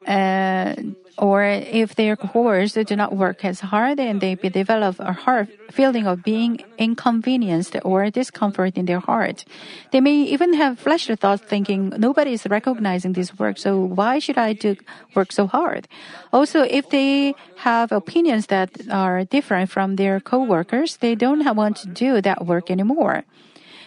uh, 0.07 0.75
or 1.18 1.42
if 1.44 1.94
their 1.94 2.16
course 2.16 2.72
do 2.72 2.96
not 2.96 3.14
work 3.14 3.44
as 3.44 3.61
hard 3.61 4.01
and 4.01 4.20
they 4.20 4.35
develop 4.35 4.96
a 4.98 5.12
hard 5.12 5.48
feeling 5.70 6.07
of 6.07 6.22
being 6.22 6.59
inconvenienced 6.79 7.77
or 7.85 8.11
discomfort 8.11 8.77
in 8.77 8.87
their 8.87 9.01
heart. 9.01 9.44
They 9.90 10.01
may 10.01 10.22
even 10.22 10.55
have 10.55 10.79
fleshly 10.79 11.16
thoughts 11.16 11.42
thinking, 11.42 11.90
nobody 11.96 12.33
is 12.33 12.46
recognizing 12.46 13.12
this 13.12 13.38
work, 13.38 13.59
so 13.59 13.79
why 13.79 14.18
should 14.18 14.38
I 14.38 14.53
do 14.53 14.77
work 15.14 15.33
so 15.33 15.46
hard? 15.46 15.88
Also, 16.33 16.62
if 16.62 16.90
they 16.90 17.35
have 17.57 17.92
opinions 17.92 18.46
that 18.46 18.70
are 18.90 19.25
different 19.25 19.70
from 19.70 19.96
their 19.96 20.20
co-workers, 20.20 20.96
they 20.98 21.14
don't 21.14 21.44
want 21.57 21.77
to 21.79 21.88
do 21.88 22.20
that 22.20 22.46
work 22.46 22.70
anymore. 22.70 23.25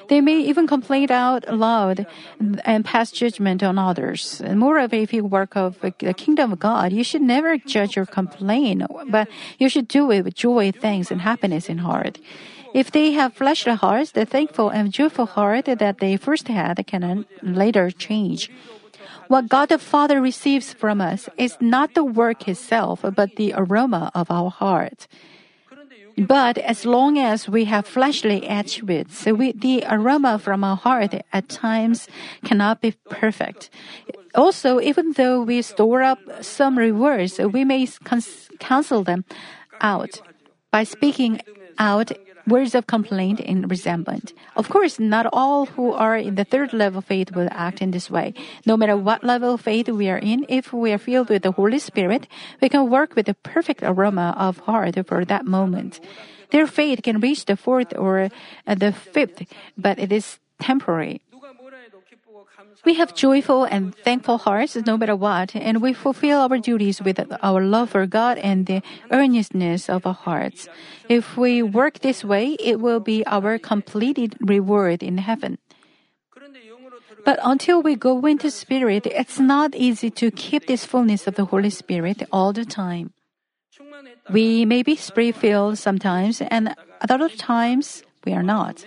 They 0.08 0.22
may 0.22 0.39
even 0.39 0.68
complain 0.68 1.12
out 1.12 1.52
loud 1.54 2.06
and 2.63 2.86
pass 2.86 3.12
judgment 3.12 3.63
on 3.63 3.78
others. 3.78 4.41
Moreover, 4.46 4.96
if 4.96 5.13
you 5.13 5.26
work 5.26 5.56
of 5.56 5.80
the 5.82 6.13
kingdom 6.13 6.54
of 6.54 6.60
God, 6.60 6.94
you 6.94 7.04
should 7.04 7.22
never 7.22 7.58
judge 7.58 7.98
or 7.98 8.06
complain, 8.06 8.86
but 9.10 9.28
you 9.58 9.70
should 9.70 9.88
do 9.88 10.12
it 10.12 10.24
with 10.24 10.36
joy, 10.36 10.72
thanks, 10.72 11.12
and 11.12 11.22
happiness 11.22 11.70
in 11.70 11.80
heart. 11.80 12.20
If 12.74 12.91
they 12.91 13.13
have 13.13 13.34
fleshly 13.34 13.74
hearts, 13.74 14.12
the 14.12 14.26
thankful 14.26 14.70
and 14.70 14.91
joyful 14.91 15.28
heart 15.28 15.65
that 15.65 16.00
they 16.00 16.18
first 16.18 16.50
had 16.50 16.86
can 16.86 17.26
later 17.41 17.89
change. 17.89 18.52
What 19.28 19.50
God 19.50 19.70
the 19.70 19.80
Father 19.80 20.22
receives 20.22 20.74
from 20.74 21.02
us 21.02 21.30
is 21.38 21.58
not 21.62 21.96
the 21.96 22.04
work 22.04 22.48
itself, 22.48 23.00
but 23.15 23.38
the 23.38 23.54
aroma 23.56 24.12
of 24.13 24.30
our 24.30 24.52
heart. 24.52 25.08
But 26.17 26.58
as 26.58 26.86
long 26.86 27.17
as 27.17 27.49
we 27.49 27.65
have 27.65 27.86
fleshly 27.86 28.47
attributes, 28.47 29.25
we, 29.25 29.51
the 29.51 29.84
aroma 29.89 30.39
from 30.39 30.63
our 30.63 30.78
heart 30.78 31.13
at 31.34 31.49
times 31.49 32.08
cannot 32.43 32.82
be 32.82 32.95
perfect. 33.10 33.69
Also, 34.34 34.80
even 34.80 35.13
though 35.13 35.41
we 35.41 35.62
store 35.62 36.04
up 36.04 36.19
some 36.41 36.78
rewards, 36.78 37.39
we 37.39 37.65
may 37.65 37.88
cancel 38.60 39.04
them 39.04 39.25
out 39.82 40.21
by 40.71 40.84
speaking 40.84 41.41
out 41.78 42.12
words 42.47 42.75
of 42.75 42.88
complaint 42.88 43.39
and 43.39 43.69
resentment. 43.69 44.34
Of 44.55 44.69
course, 44.69 44.99
not 44.99 45.27
all 45.34 45.65
who 45.65 45.93
are 45.93 46.17
in 46.17 46.36
the 46.36 46.43
third 46.43 46.73
level 46.73 46.99
of 46.99 47.05
faith 47.05 47.36
will 47.36 47.49
act 47.51 47.81
in 47.81 47.91
this 47.91 48.10
way. 48.10 48.34
No 48.65 48.77
matter 48.77 48.95
what 48.95 49.23
level 49.23 49.55
of 49.55 49.62
faith 49.62 49.89
we 49.89 50.10
are 50.10 50.17
in, 50.17 50.45
if 50.49 50.71
we 50.71 50.91
are 50.91 50.97
filled 50.97 51.29
with 51.29 51.43
the 51.43 51.51
Holy 51.51 51.79
Spirit, 51.79 52.27
we 52.62 52.69
can 52.69 52.89
work 52.89 53.15
with 53.15 53.25
the 53.25 53.34
perfect 53.34 53.81
aroma 53.84 54.36
of 54.38 54.60
heart 54.60 54.95
for 55.08 55.25
that 55.25 55.45
moment. 55.45 55.99
Their 56.51 56.67
faith 56.67 57.01
can 57.03 57.19
reach 57.19 57.45
the 57.45 57.58
fourth 57.58 57.93
or 57.97 58.29
uh, 58.67 58.75
the 58.75 58.91
fifth, 58.91 59.43
but 59.77 59.99
it 59.99 60.12
is 60.12 60.39
temporary. 60.60 61.21
We 62.86 62.93
have 62.95 63.15
joyful 63.15 63.63
and 63.63 63.95
thankful 63.95 64.38
hearts 64.38 64.75
no 64.75 64.97
matter 64.97 65.15
what, 65.15 65.56
and 65.56 65.82
we 65.82 65.93
fulfill 65.93 66.41
our 66.41 66.58
duties 66.60 67.01
with 67.01 67.19
our 67.41 67.62
love 67.62 67.89
for 67.91 68.06
God 68.06 68.38
and 68.38 68.67
the 68.67 68.84
earnestness 69.10 69.89
of 69.89 70.06
our 70.06 70.13
hearts. 70.13 70.69
If 71.10 71.36
we 71.36 71.63
work 71.63 71.99
this 71.99 72.23
way, 72.23 72.58
it 72.60 72.80
will 72.80 72.99
be 72.99 73.25
our 73.25 73.58
completed 73.58 74.38
reward 74.39 75.01
in 75.01 75.17
heaven. 75.17 75.58
But 77.25 77.39
until 77.41 77.82
we 77.82 77.95
go 77.95 78.23
into 78.25 78.51
spirit, 78.51 79.08
it's 79.08 79.39
not 79.39 79.73
easy 79.73 80.12
to 80.12 80.30
keep 80.30 80.67
this 80.67 80.86
fullness 80.86 81.25
of 81.25 81.36
the 81.36 81.45
Holy 81.45 81.71
Spirit 81.71 82.21
all 82.32 82.54
the 82.54 82.65
time. 82.65 83.13
We 84.30 84.65
may 84.65 84.84
be 84.84 84.95
spirit 84.95 85.36
filled 85.36 85.78
sometimes, 85.80 86.41
and 86.41 86.69
at 87.01 87.10
other 87.10 87.30
times 87.30 88.04
we 88.25 88.34
are 88.34 88.43
not. 88.43 88.86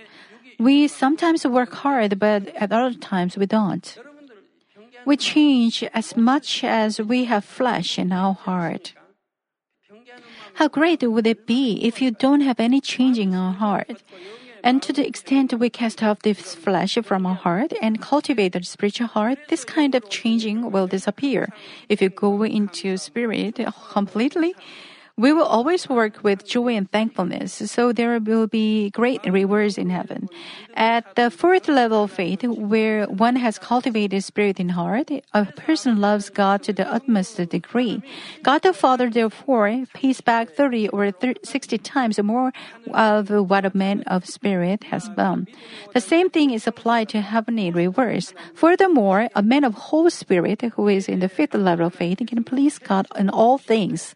We 0.59 0.89
sometimes 0.89 1.47
work 1.47 1.73
hard, 1.73 2.19
but 2.19 2.49
at 2.57 2.73
other 2.73 2.95
times 2.95 3.37
we 3.37 3.47
don't. 3.47 3.97
We 5.07 5.17
change 5.17 5.85
as 5.95 6.17
much 6.17 6.65
as 6.65 7.01
we 7.01 7.25
have 7.25 7.45
flesh 7.45 7.99
in 7.99 8.13
our 8.13 8.35
heart. 8.35 8.95
How 10.55 10.67
great 10.67 11.03
would 11.03 11.27
it 11.27 11.47
be 11.47 11.79
if 11.85 12.03
you 12.03 12.11
don't 12.11 12.41
have 12.41 12.59
any 12.59 12.81
change 12.81 13.19
in 13.19 13.35
our 13.35 13.53
heart? 13.53 14.03
And 14.65 14.83
to 14.83 14.93
the 14.93 15.07
extent 15.07 15.55
we 15.55 15.71
cast 15.71 16.03
off 16.03 16.23
this 16.23 16.57
flesh 16.57 16.99
from 17.05 17.27
our 17.27 17.37
heart 17.37 17.73
and 17.81 18.03
cultivate 18.03 18.55
the 18.55 18.63
spiritual 18.65 19.07
heart, 19.07 19.39
this 19.49 19.65
kind 19.65 19.95
of 19.95 20.11
changing 20.11 20.73
will 20.73 20.89
disappear. 20.89 21.49
If 21.89 22.03
you 22.03 22.09
go 22.09 22.43
into 22.43 22.97
spirit 22.97 23.61
completely, 23.93 24.57
we 25.19 25.33
will 25.33 25.45
always 25.45 25.89
work 25.89 26.23
with 26.23 26.47
joy 26.47 26.77
and 26.77 26.91
thankfulness, 26.91 27.53
so 27.67 27.93
there 27.93 28.21
will 28.21 28.47
be 28.47 28.91
great 28.91 29.21
rewards 29.27 29.77
in 29.77 29.91
heaven. 29.91 30.31
At 30.75 31.17
the 31.17 31.29
fourth 31.29 31.67
level 31.67 32.05
of 32.05 32.13
faith, 32.13 32.45
where 32.45 33.07
one 33.07 33.35
has 33.35 33.59
cultivated 33.59 34.23
spirit 34.23 34.61
in 34.61 34.69
heart, 34.71 35.11
a 35.35 35.45
person 35.59 36.01
loves 36.01 36.31
God 36.31 36.63
to 36.63 36.73
the 36.73 36.87
utmost 36.87 37.37
degree. 37.51 38.01
God 38.45 38.63
the 38.63 38.73
Father, 38.73 39.11
therefore, 39.11 39.85
pays 39.93 40.21
back 40.21 40.55
30 40.55 40.89
or 40.91 41.11
60 41.43 41.79
times 41.79 42.23
more 42.23 42.53
of 42.95 43.29
what 43.31 43.65
a 43.65 43.77
man 43.77 44.03
of 44.07 44.25
spirit 44.25 44.85
has 44.85 45.09
done. 45.19 45.49
The 45.95 46.01
same 46.01 46.31
thing 46.31 46.53
is 46.53 46.69
applied 46.69 47.09
to 47.09 47.21
heavenly 47.21 47.73
rewards. 47.73 48.35
Furthermore, 48.55 49.29
a 49.35 49.43
man 49.43 49.65
of 49.65 49.75
whole 49.91 50.11
spirit 50.11 50.63
who 50.63 50.87
is 50.87 51.09
in 51.09 51.19
the 51.19 51.29
fifth 51.29 51.55
level 51.55 51.87
of 51.89 51.95
faith 51.95 52.23
can 52.25 52.45
please 52.45 52.79
God 52.79 53.09
in 53.19 53.29
all 53.29 53.59
things. 53.59 54.15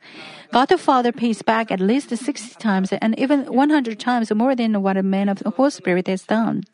God 0.53 0.69
the 0.69 0.79
Father 0.79 0.92
pays 1.17 1.41
back 1.41 1.71
at 1.71 1.81
least 1.81 2.11
60 2.11 2.57
times 2.57 2.93
and 2.93 3.19
even 3.19 3.47
100 3.47 3.99
times 3.99 4.35
more 4.35 4.55
than 4.55 4.83
what 4.83 4.99
a 4.99 5.03
man 5.03 5.31
of 5.31 5.39
the 5.39 5.51
Holy 5.51 5.71
Spirit 5.71 6.07
has 6.09 6.25
done. 6.25 6.65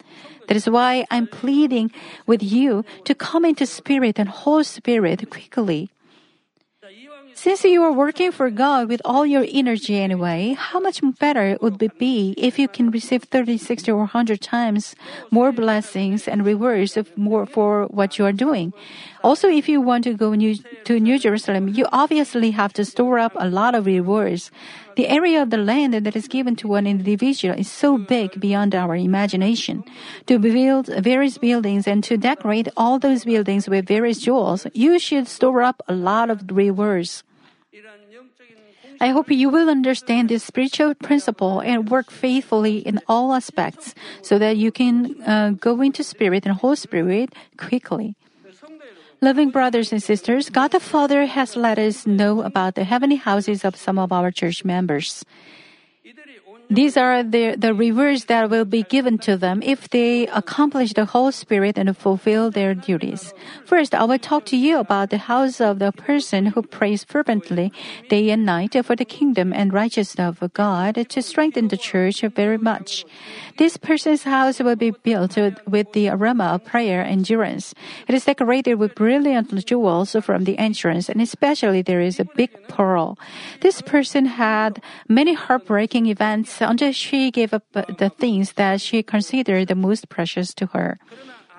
That 0.49 0.57
is 0.57 0.69
why 0.69 1.07
I'm 1.11 1.29
pleading 1.29 1.93
with 2.27 2.43
you 2.43 2.85
to 3.05 3.15
come 3.15 3.45
into 3.45 3.67
Spirit 3.67 4.19
and 4.19 4.29
whole 4.29 4.65
Spirit 4.65 5.31
quickly. 5.31 5.91
Since 7.39 7.63
you 7.63 7.85
are 7.85 7.93
working 7.93 8.33
for 8.33 8.51
God 8.51 8.89
with 8.89 9.01
all 9.05 9.25
your 9.25 9.47
energy 9.47 9.95
anyway, 9.95 10.57
how 10.59 10.81
much 10.81 10.99
better 11.21 11.55
it 11.55 11.63
would 11.63 11.79
be 11.97 12.35
if 12.37 12.59
you 12.59 12.67
can 12.67 12.91
receive 12.91 13.23
30, 13.23 13.59
60, 13.59 13.93
or 13.93 14.11
100 14.11 14.41
times 14.41 14.97
more 15.31 15.53
blessings 15.53 16.27
and 16.27 16.45
rewards 16.45 16.99
more 17.15 17.47
for 17.47 17.87
what 17.95 18.19
you 18.19 18.27
are 18.27 18.33
doing? 18.33 18.73
Also, 19.23 19.49
if 19.49 19.69
you 19.69 19.81
want 19.81 20.05
to 20.05 20.15
go 20.15 20.35
new, 20.35 20.55
to 20.85 21.01
New 21.01 21.19
Jerusalem, 21.19 21.69
you 21.69 21.87
obviously 21.93 22.53
have 22.53 22.73
to 22.75 22.85
store 22.85 23.19
up 23.19 23.33
a 23.37 23.49
lot 23.49 23.75
of 23.75 23.87
rewards. 23.87 24.51
The 24.97 25.09
area 25.09 25.43
of 25.43 25.51
the 25.51 25.59
land 25.59 25.95
that 25.95 26.17
is 26.17 26.29
given 26.29 26.57
to 26.57 26.69
one 26.69 26.87
individual 26.87 27.55
is 27.55 27.71
so 27.71 27.99
big 27.99 28.41
beyond 28.41 28.75
our 28.75 28.97
imagination. 28.97 29.85
To 30.27 30.39
build 30.39 30.87
various 30.87 31.39
buildings 31.39 31.87
and 31.87 32.03
to 32.05 32.17
decorate 32.17 32.69
all 32.77 32.99
those 32.99 33.25
buildings 33.25 33.69
with 33.69 33.87
various 33.87 34.19
jewels, 34.19 34.67
you 34.75 34.99
should 34.99 35.29
store 35.29 35.63
up 35.63 35.83
a 35.89 35.95
lot 35.95 36.31
of 36.31 36.43
rewards. 36.51 37.23
I 39.01 39.11
hope 39.11 39.31
you 39.31 39.49
will 39.49 39.71
understand 39.71 40.29
this 40.29 40.43
spiritual 40.43 40.95
principle 40.95 41.61
and 41.61 41.89
work 41.89 42.11
faithfully 42.11 42.79
in 42.79 42.99
all 43.07 43.33
aspects 43.33 43.95
so 44.23 44.39
that 44.39 44.57
you 44.57 44.73
can 44.73 45.23
uh, 45.23 45.51
go 45.51 45.81
into 45.81 46.03
spirit 46.03 46.47
and 46.47 46.57
whole 46.57 46.75
Spirit 46.75 47.33
quickly. 47.57 48.17
Loving 49.21 49.51
brothers 49.51 49.91
and 49.91 50.01
sisters, 50.01 50.49
God 50.49 50.71
the 50.71 50.79
Father 50.79 51.27
has 51.27 51.57
let 51.57 51.77
us 51.77 52.07
know 52.07 52.43
about 52.43 52.77
the 52.77 52.85
heavenly 52.85 53.17
houses 53.17 53.65
of 53.65 53.75
some 53.75 53.99
of 53.99 54.13
our 54.13 54.31
church 54.31 54.65
members. 54.65 55.25
These 56.71 56.97
are 56.97 57.23
the, 57.23 57.57
the 57.57 57.73
rewards 57.73 58.27
that 58.27 58.51
will 58.51 58.65
be 58.65 58.83
given 58.83 59.17
to 59.19 59.37
them 59.37 59.63
if 59.63 59.89
they 59.89 60.27
accomplish 60.29 60.93
the 60.93 61.07
whole 61.07 61.33
Spirit 61.33 61.79
and 61.79 61.97
fulfill 61.97 62.51
their 62.51 62.75
duties. 62.75 63.33
First, 63.65 63.95
I 63.95 64.05
will 64.05 64.19
talk 64.19 64.45
to 64.47 64.57
you 64.57 64.79
about 64.79 65.11
the 65.11 65.19
house 65.19 65.61
of 65.61 65.79
the 65.79 65.93
person 65.93 66.47
who 66.47 66.63
prays 66.63 67.05
fervently 67.05 67.73
day 68.09 68.31
and 68.31 68.45
night 68.45 68.77
for 68.85 68.97
the 68.97 69.05
kingdom 69.05 69.53
and 69.53 69.73
righteousness 69.73 70.37
of 70.41 70.53
God 70.53 71.07
to 71.09 71.23
strengthen 71.23 71.69
the 71.69 71.77
church 71.77 72.21
very 72.21 72.59
much. 72.59 73.05
This 73.57 73.77
person's 73.77 74.25
house 74.25 74.61
will 74.61 74.77
be 74.77 74.91
built 74.91 75.37
with 75.67 75.93
the 75.93 76.09
aroma 76.11 76.45
of 76.55 76.65
prayer 76.65 77.01
and 77.01 77.19
endurance. 77.19 77.75
It 78.07 78.15
is 78.15 78.25
decorated 78.25 78.75
with 78.75 78.95
brilliant 78.95 79.53
jewels 79.67 80.15
from 80.23 80.45
the 80.45 80.59
entrance, 80.59 81.09
and 81.09 81.21
especially 81.21 81.83
there 81.83 82.01
is 82.01 82.21
a 82.21 82.25
big 82.25 82.51
pearl. 82.69 83.19
This 83.61 83.83
person 83.83 84.27
had 84.27 84.83
many 85.09 85.35
heartbreaking 85.35 86.07
events 86.07 86.58
until 86.61 86.93
she 86.93 87.31
gave 87.31 87.53
up 87.53 87.65
the 87.73 88.11
things 88.11 88.55
that 88.55 88.81
she 88.81 89.03
considered 89.03 89.69
the 89.69 89.75
most 89.75 90.09
precious 90.09 90.55
to 90.55 90.67
her. 90.67 90.99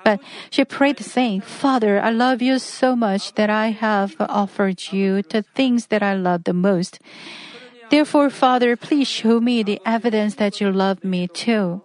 But 0.03 0.21
she 0.49 0.63
prayed 0.65 0.99
saying, 0.99 1.41
Father, 1.41 2.01
I 2.01 2.09
love 2.09 2.41
you 2.41 2.59
so 2.59 2.95
much 2.95 3.33
that 3.35 3.49
I 3.49 3.71
have 3.71 4.15
offered 4.19 4.91
you 4.91 5.21
the 5.21 5.43
things 5.43 5.87
that 5.87 6.01
I 6.01 6.13
love 6.13 6.45
the 6.45 6.53
most. 6.53 6.99
Therefore, 7.89 8.29
Father, 8.29 8.75
please 8.75 9.07
show 9.07 9.39
me 9.39 9.63
the 9.63 9.81
evidence 9.85 10.35
that 10.35 10.61
you 10.61 10.71
love 10.71 11.03
me 11.03 11.27
too. 11.27 11.81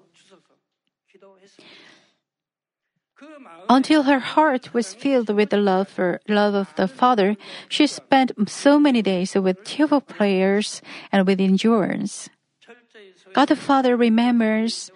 Until 3.69 4.03
her 4.03 4.19
heart 4.19 4.75
was 4.75 4.93
filled 4.93 5.31
with 5.31 5.49
the 5.49 5.57
love 5.57 5.89
for 5.89 6.21
love 6.29 6.55
of 6.55 6.75
the 6.77 6.87
Father, 6.87 7.37
she 7.69 7.87
spent 7.87 8.33
so 8.47 8.79
many 8.79 9.01
days 9.01 9.35
with 9.35 9.65
tearful 9.65 10.03
prayers 10.03 10.83
and 11.11 11.27
with 11.27 11.41
endurance. 11.41 12.29
God 13.35 13.47
the 13.49 13.57
Father 13.57 13.97
remembers 13.97 14.91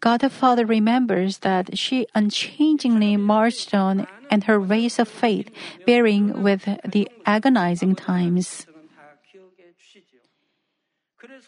God 0.00 0.20
the 0.20 0.30
Father 0.30 0.66
remembers 0.66 1.38
that 1.46 1.78
she 1.78 2.06
unchangingly 2.14 3.16
marched 3.16 3.74
on 3.74 4.06
and 4.30 4.44
her 4.44 4.58
race 4.58 4.98
of 4.98 5.06
faith, 5.06 5.50
bearing 5.86 6.42
with 6.42 6.66
the 6.84 7.08
agonizing 7.26 7.94
times. 7.94 8.66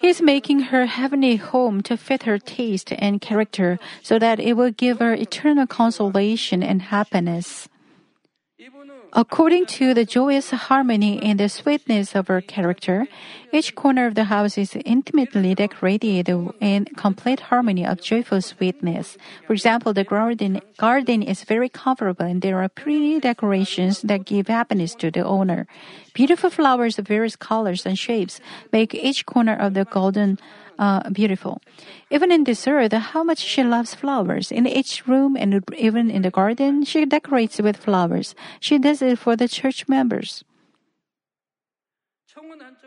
He 0.01 0.09
is 0.09 0.23
making 0.23 0.71
her 0.71 0.87
heavenly 0.87 1.37
home 1.37 1.83
to 1.83 1.97
fit 1.97 2.25
her 2.25 2.39
taste 2.39 2.93
and 2.93 3.21
character 3.21 3.79
so 4.03 4.19
that 4.19 4.39
it 4.39 4.55
will 4.55 4.71
give 4.71 5.01
her 5.01 5.15
eternal 5.15 5.67
consolation 5.67 6.63
and 6.63 6.83
happiness. 6.83 7.69
According 9.13 9.67
to 9.79 9.95
the 9.95 10.05
joyous 10.05 10.51
harmony 10.51 11.23
and 11.23 11.39
the 11.39 11.49
sweetness 11.49 12.17
of 12.17 12.27
her 12.27 12.41
character, 12.41 13.07
each 13.53 13.77
corner 13.77 14.07
of 14.07 14.17
the 14.17 14.25
house 14.25 14.59
is 14.59 14.77
intimately 14.85 15.55
decorated 15.55 16.29
in 16.61 16.85
complete 16.97 17.39
harmony 17.39 17.87
of 17.87 18.03
joyful 18.03 18.43
sweetness. 18.43 19.17
For 19.47 19.53
example, 19.53 19.93
the 19.93 20.03
garden, 20.03 20.61
garden 20.79 21.23
is 21.23 21.45
very 21.45 21.69
comfortable 21.69 22.27
and 22.27 22.43
there 22.43 22.59
are 22.59 22.69
pretty 22.69 23.21
decorations 23.21 24.03
that 24.03 24.25
give 24.25 24.49
happiness 24.49 24.97
to 24.97 25.13
the 25.13 25.25
owner. 25.25 25.69
Beautiful 26.13 26.51
flowers 26.51 26.99
of 26.99 27.07
various 27.07 27.37
colors 27.37 27.87
and 27.87 27.97
shapes 27.97 28.41
make 28.73 28.95
each 28.95 29.27
corner 29.27 29.55
of 29.55 29.75
the 29.75 29.85
garden 29.85 30.39
uh, 30.79 31.09
beautiful. 31.11 31.61
Even 32.11 32.31
in 32.31 32.45
this 32.45 32.67
earth, 32.67 32.93
how 32.93 33.23
much 33.23 33.39
she 33.39 33.63
loves 33.63 33.95
flowers. 33.95 34.51
In 34.51 34.67
each 34.67 35.07
room 35.07 35.37
and 35.37 35.63
even 35.77 36.11
in 36.11 36.23
the 36.23 36.31
garden, 36.31 36.85
she 36.85 37.05
decorates 37.05 37.59
with 37.61 37.77
flowers. 37.77 38.35
She 38.61 38.79
does 38.79 39.03
it 39.03 39.19
for 39.19 39.37
the 39.37 39.49
church 39.49 39.89
members. 39.89 40.45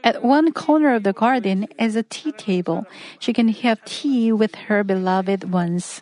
At 0.03 0.23
one 0.23 0.51
corner 0.51 0.93
of 0.93 1.03
the 1.03 1.13
garden 1.13 1.67
is 1.79 1.95
a 1.95 2.03
tea 2.03 2.31
table. 2.31 2.85
She 3.19 3.33
can 3.33 3.49
have 3.49 3.83
tea 3.85 4.31
with 4.31 4.55
her 4.67 4.83
beloved 4.83 5.51
ones. 5.51 6.01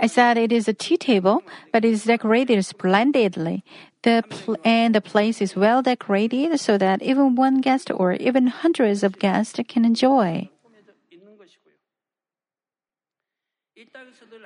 I 0.00 0.06
said 0.06 0.36
it 0.36 0.50
is 0.50 0.66
a 0.66 0.74
tea 0.74 0.96
table, 0.96 1.42
but 1.72 1.84
it 1.84 1.92
is 1.92 2.04
decorated 2.04 2.64
splendidly. 2.64 3.64
The 4.02 4.24
pl- 4.28 4.56
and 4.64 4.94
the 4.94 5.00
place 5.00 5.40
is 5.40 5.54
well 5.54 5.82
decorated 5.82 6.58
so 6.58 6.76
that 6.78 7.02
even 7.02 7.34
one 7.36 7.60
guest 7.60 7.90
or 7.90 8.14
even 8.14 8.48
hundreds 8.48 9.02
of 9.02 9.18
guests 9.18 9.58
can 9.68 9.84
enjoy. 9.84 10.50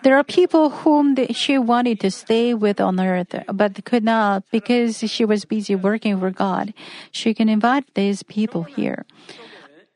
There 0.03 0.16
are 0.16 0.25
people 0.25 0.71
whom 0.85 1.16
she 1.33 1.59
wanted 1.59 2.01
to 2.01 2.11
stay 2.11 2.55
with 2.55 2.81
on 2.81 3.01
earth, 3.01 3.35
but 3.53 3.85
could 3.85 4.05
not 4.05 4.45
because 4.53 4.99
she 4.99 5.25
was 5.25 5.45
busy 5.45 5.75
working 5.75 6.21
for 6.21 6.31
God. 6.31 6.75
She 7.11 7.35
can 7.35 7.49
invite 7.49 7.95
these 7.95 8.23
people 8.23 8.64
here. 8.64 9.05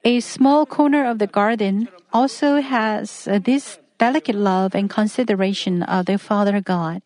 A 0.04 0.20
small 0.20 0.64
corner 0.66 1.04
of 1.04 1.18
the 1.18 1.26
garden 1.26 1.88
also 2.12 2.60
has 2.60 3.28
this 3.44 3.78
delicate 3.98 4.34
love 4.34 4.74
and 4.74 4.88
consideration 4.88 5.82
of 5.82 6.06
the 6.06 6.18
Father 6.18 6.60
God. 6.60 7.02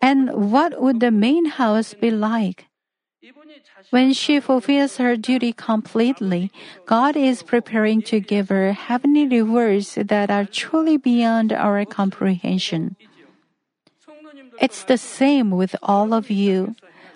And 0.00 0.52
what 0.52 0.80
would 0.80 1.00
the 1.00 1.10
main 1.10 1.46
house 1.46 1.94
be 1.94 2.10
like? 2.10 2.66
When 3.90 4.12
she 4.12 4.40
fulfills 4.40 4.96
her 4.98 5.16
duty 5.16 5.52
completely, 5.52 6.50
God 6.86 7.16
is 7.16 7.42
preparing 7.42 8.02
to 8.02 8.20
give 8.20 8.48
her 8.48 8.72
heavenly 8.72 9.26
rewards 9.26 9.94
that 9.94 10.30
are 10.30 10.44
truly 10.44 10.96
beyond 10.96 11.52
our 11.52 11.84
comprehension. 11.84 12.96
It's 14.60 14.84
the 14.84 14.98
same 14.98 15.50
with 15.50 15.74
all 15.82 16.12
of 16.12 16.30
you. 16.30 16.74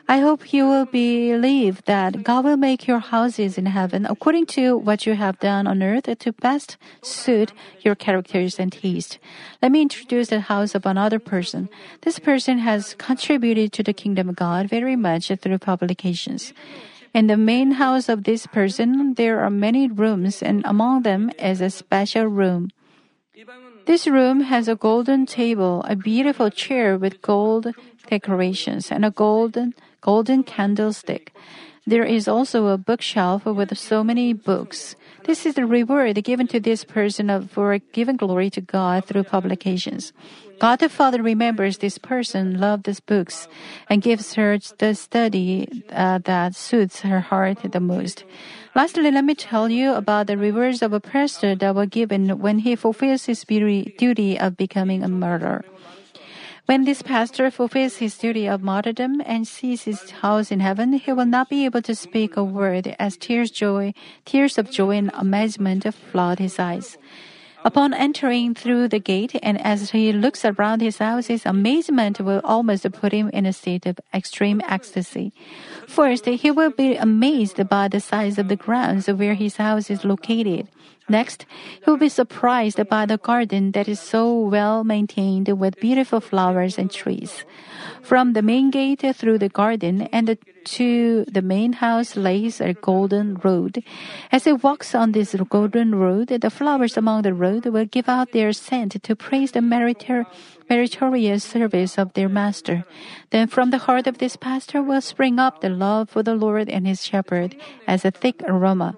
I 0.09 0.19
hope 0.19 0.53
you 0.53 0.67
will 0.67 0.85
believe 0.85 1.85
that 1.85 2.25
God 2.25 2.45
will 2.45 2.57
make 2.57 2.87
your 2.87 2.99
houses 2.99 3.57
in 3.57 3.67
heaven 3.67 4.05
according 4.05 4.47
to 4.59 4.77
what 4.77 5.07
you 5.07 5.15
have 5.15 5.39
done 5.39 5.67
on 5.67 5.83
earth 5.83 6.11
to 6.19 6.33
best 6.33 6.77
suit 7.03 7.53
your 7.81 7.95
characters 7.95 8.59
and 8.59 8.73
taste. 8.73 9.19
Let 9.63 9.73
me 9.73 9.81
introduce 9.81 10.29
the 10.29 10.41
house 10.41 10.75
of 10.75 10.87
another 10.87 11.19
person. 11.19 11.69
This 12.03 12.19
person 12.19 12.59
has 12.59 12.95
contributed 12.95 13.73
to 13.75 13.83
the 13.83 13.93
kingdom 13.93 14.29
of 14.29 14.37
God 14.37 14.69
very 14.69 14.97
much 14.97 15.29
through 15.29 15.59
publications. 15.59 16.53
In 17.15 17.27
the 17.27 17.37
main 17.37 17.73
house 17.73 18.09
of 18.09 18.25
this 18.25 18.47
person, 18.47 19.15
there 19.15 19.41
are 19.41 19.51
many 19.51 19.87
rooms, 19.87 20.43
and 20.43 20.63
among 20.65 21.03
them 21.03 21.31
is 21.39 21.61
a 21.61 21.71
special 21.71 22.27
room. 22.27 22.71
This 23.87 24.07
room 24.07 24.41
has 24.43 24.67
a 24.67 24.77
golden 24.77 25.27
table, 25.27 25.85
a 25.87 25.95
beautiful 25.95 26.51
chair 26.51 26.97
with 26.97 27.21
gold 27.21 27.75
decorations, 28.09 28.91
and 28.91 29.05
a 29.05 29.11
golden 29.11 29.75
golden 30.03 30.43
candlestick. 30.43 31.33
There 31.85 32.05
is 32.05 32.29
also 32.29 32.67
a 32.67 32.79
bookshelf 32.79 33.45
with 33.45 33.77
so 33.77 34.05
many 34.05 34.33
books. 34.33 34.95
This 35.25 35.47
is 35.47 35.55
the 35.55 35.67
reward 35.67 36.23
given 36.23 36.47
to 36.49 36.61
this 36.61 36.85
person 36.85 37.27
for 37.49 37.79
giving 37.79 38.17
glory 38.17 38.51
to 38.51 38.61
God 38.61 39.05
through 39.05 39.25
publications. 39.25 40.13
God 40.61 40.79
the 40.79 40.89
Father 40.89 41.23
remembers 41.23 41.79
this 41.79 41.99
person, 41.99 42.61
loves 42.61 42.85
these 42.85 43.01
books, 43.01 43.49
and 43.91 44.01
gives 44.01 44.35
her 44.35 44.59
the 44.79 44.95
study 44.95 45.83
uh, 45.91 46.19
that 46.23 46.55
suits 46.55 47.01
her 47.01 47.19
heart 47.19 47.59
the 47.63 47.81
most. 47.81 48.23
Lastly, 48.77 49.11
let 49.11 49.25
me 49.25 49.35
tell 49.35 49.69
you 49.69 49.95
about 49.95 50.29
the 50.29 50.39
rewards 50.39 50.83
of 50.83 50.93
a 50.93 51.01
pastor 51.01 51.57
that 51.57 51.75
were 51.75 51.87
given 51.87 52.39
when 52.39 52.61
he 52.61 52.77
fulfills 52.77 53.27
his 53.27 53.43
duty 53.43 54.39
of 54.39 54.57
becoming 54.57 55.03
a 55.03 55.09
martyr. 55.09 55.65
When 56.67 56.85
this 56.85 57.03
pastor 57.03 57.51
fulfills 57.51 57.97
his 57.97 58.17
duty 58.17 58.47
of 58.47 58.63
martyrdom 58.63 59.21
and 59.27 59.47
sees 59.47 59.83
his 59.83 60.11
house 60.11 60.53
in 60.53 60.61
heaven, 60.61 60.93
he 60.93 61.13
will 61.13 61.27
not 61.27 61.51
be 61.51 61.65
able 61.65 61.83
to 61.83 61.95
speak 61.95 62.37
a 62.37 62.45
word 62.45 62.95
as 63.01 63.17
tears 63.17 63.51
joy, 63.51 63.95
tears 64.25 64.59
of 64.59 64.71
joy 64.71 64.97
and 64.97 65.11
amazement 65.15 65.93
flood 65.93 66.39
his 66.39 66.61
eyes. 66.61 66.97
Upon 67.65 67.95
entering 67.95 68.55
through 68.55 68.89
the 68.89 68.99
gate 68.99 69.39
and 69.41 69.61
as 69.61 69.91
he 69.91 70.13
looks 70.13 70.45
around 70.45 70.81
his 70.81 70.99
house, 70.99 71.27
his 71.27 71.47
amazement 71.47 72.21
will 72.21 72.41
almost 72.43 72.91
put 72.93 73.13
him 73.13 73.29
in 73.29 73.47
a 73.47 73.53
state 73.53 73.87
of 73.87 74.01
extreme 74.13 74.61
ecstasy. 74.67 75.33
First, 75.87 76.27
he 76.27 76.51
will 76.51 76.71
be 76.71 76.97
amazed 76.97 77.69
by 77.69 77.87
the 77.87 78.01
size 78.01 78.39
of 78.39 78.49
the 78.49 78.57
grounds 78.57 79.07
where 79.07 79.35
his 79.35 79.57
house 79.57 79.91
is 79.91 80.05
located. 80.05 80.69
Next, 81.09 81.47
he 81.85 81.91
will 81.91 81.99
be 81.99 82.09
surprised 82.09 82.81
by 82.89 83.07
the 83.07 83.19
garden 83.19 83.73
that 83.73 83.89
is 83.89 84.01
so 84.01 84.39
well 84.41 84.83
maintained 84.83 85.49
with 85.49 85.81
beautiful 85.81 86.21
flowers 86.21 86.79
and 86.79 86.91
trees. 86.91 87.45
From 88.03 88.33
the 88.33 88.43
main 88.43 88.71
gate 88.71 89.05
through 89.15 89.39
the 89.39 89.49
garden 89.49 90.03
and 90.13 90.29
the, 90.29 90.39
to 90.65 91.25
the 91.25 91.43
main 91.43 91.75
house 91.75 92.17
lays 92.17 92.61
a 92.61 92.75
golden 92.75 93.35
road. 93.43 93.83
As 94.31 94.45
he 94.45 94.53
walks 94.53 94.95
on 94.95 95.13
this 95.13 95.35
golden 95.49 95.95
road, 95.95 96.29
the 96.29 96.51
flowers 96.51 96.97
among 96.97 97.23
the 97.23 97.35
road 97.35 97.67
will 97.67 97.85
give 97.85 98.09
out 98.09 98.33
their 98.33 98.53
scent 98.53 99.03
to 99.03 99.17
praise 99.17 99.53
the 99.53 99.61
meritor- 99.61 100.27
meritorious 100.69 101.45
service 101.45 101.99
of 101.99 102.13
their 102.15 102.29
master. 102.29 102.85
Then 103.31 103.49
from 103.49 103.71
the 103.71 103.79
heart 103.79 104.07
of 104.07 104.19
this 104.19 104.37
pastor 104.37 104.83
will 104.83 105.01
spring 105.01 105.39
up 105.39 105.61
the 105.61 105.71
love 105.71 106.11
for 106.11 106.23
the 106.23 106.35
Lord 106.35 106.69
and 106.69 106.87
his 106.87 107.05
shepherd 107.05 107.57
as 107.87 108.05
a 108.05 108.11
thick 108.11 108.43
aroma. 108.47 108.97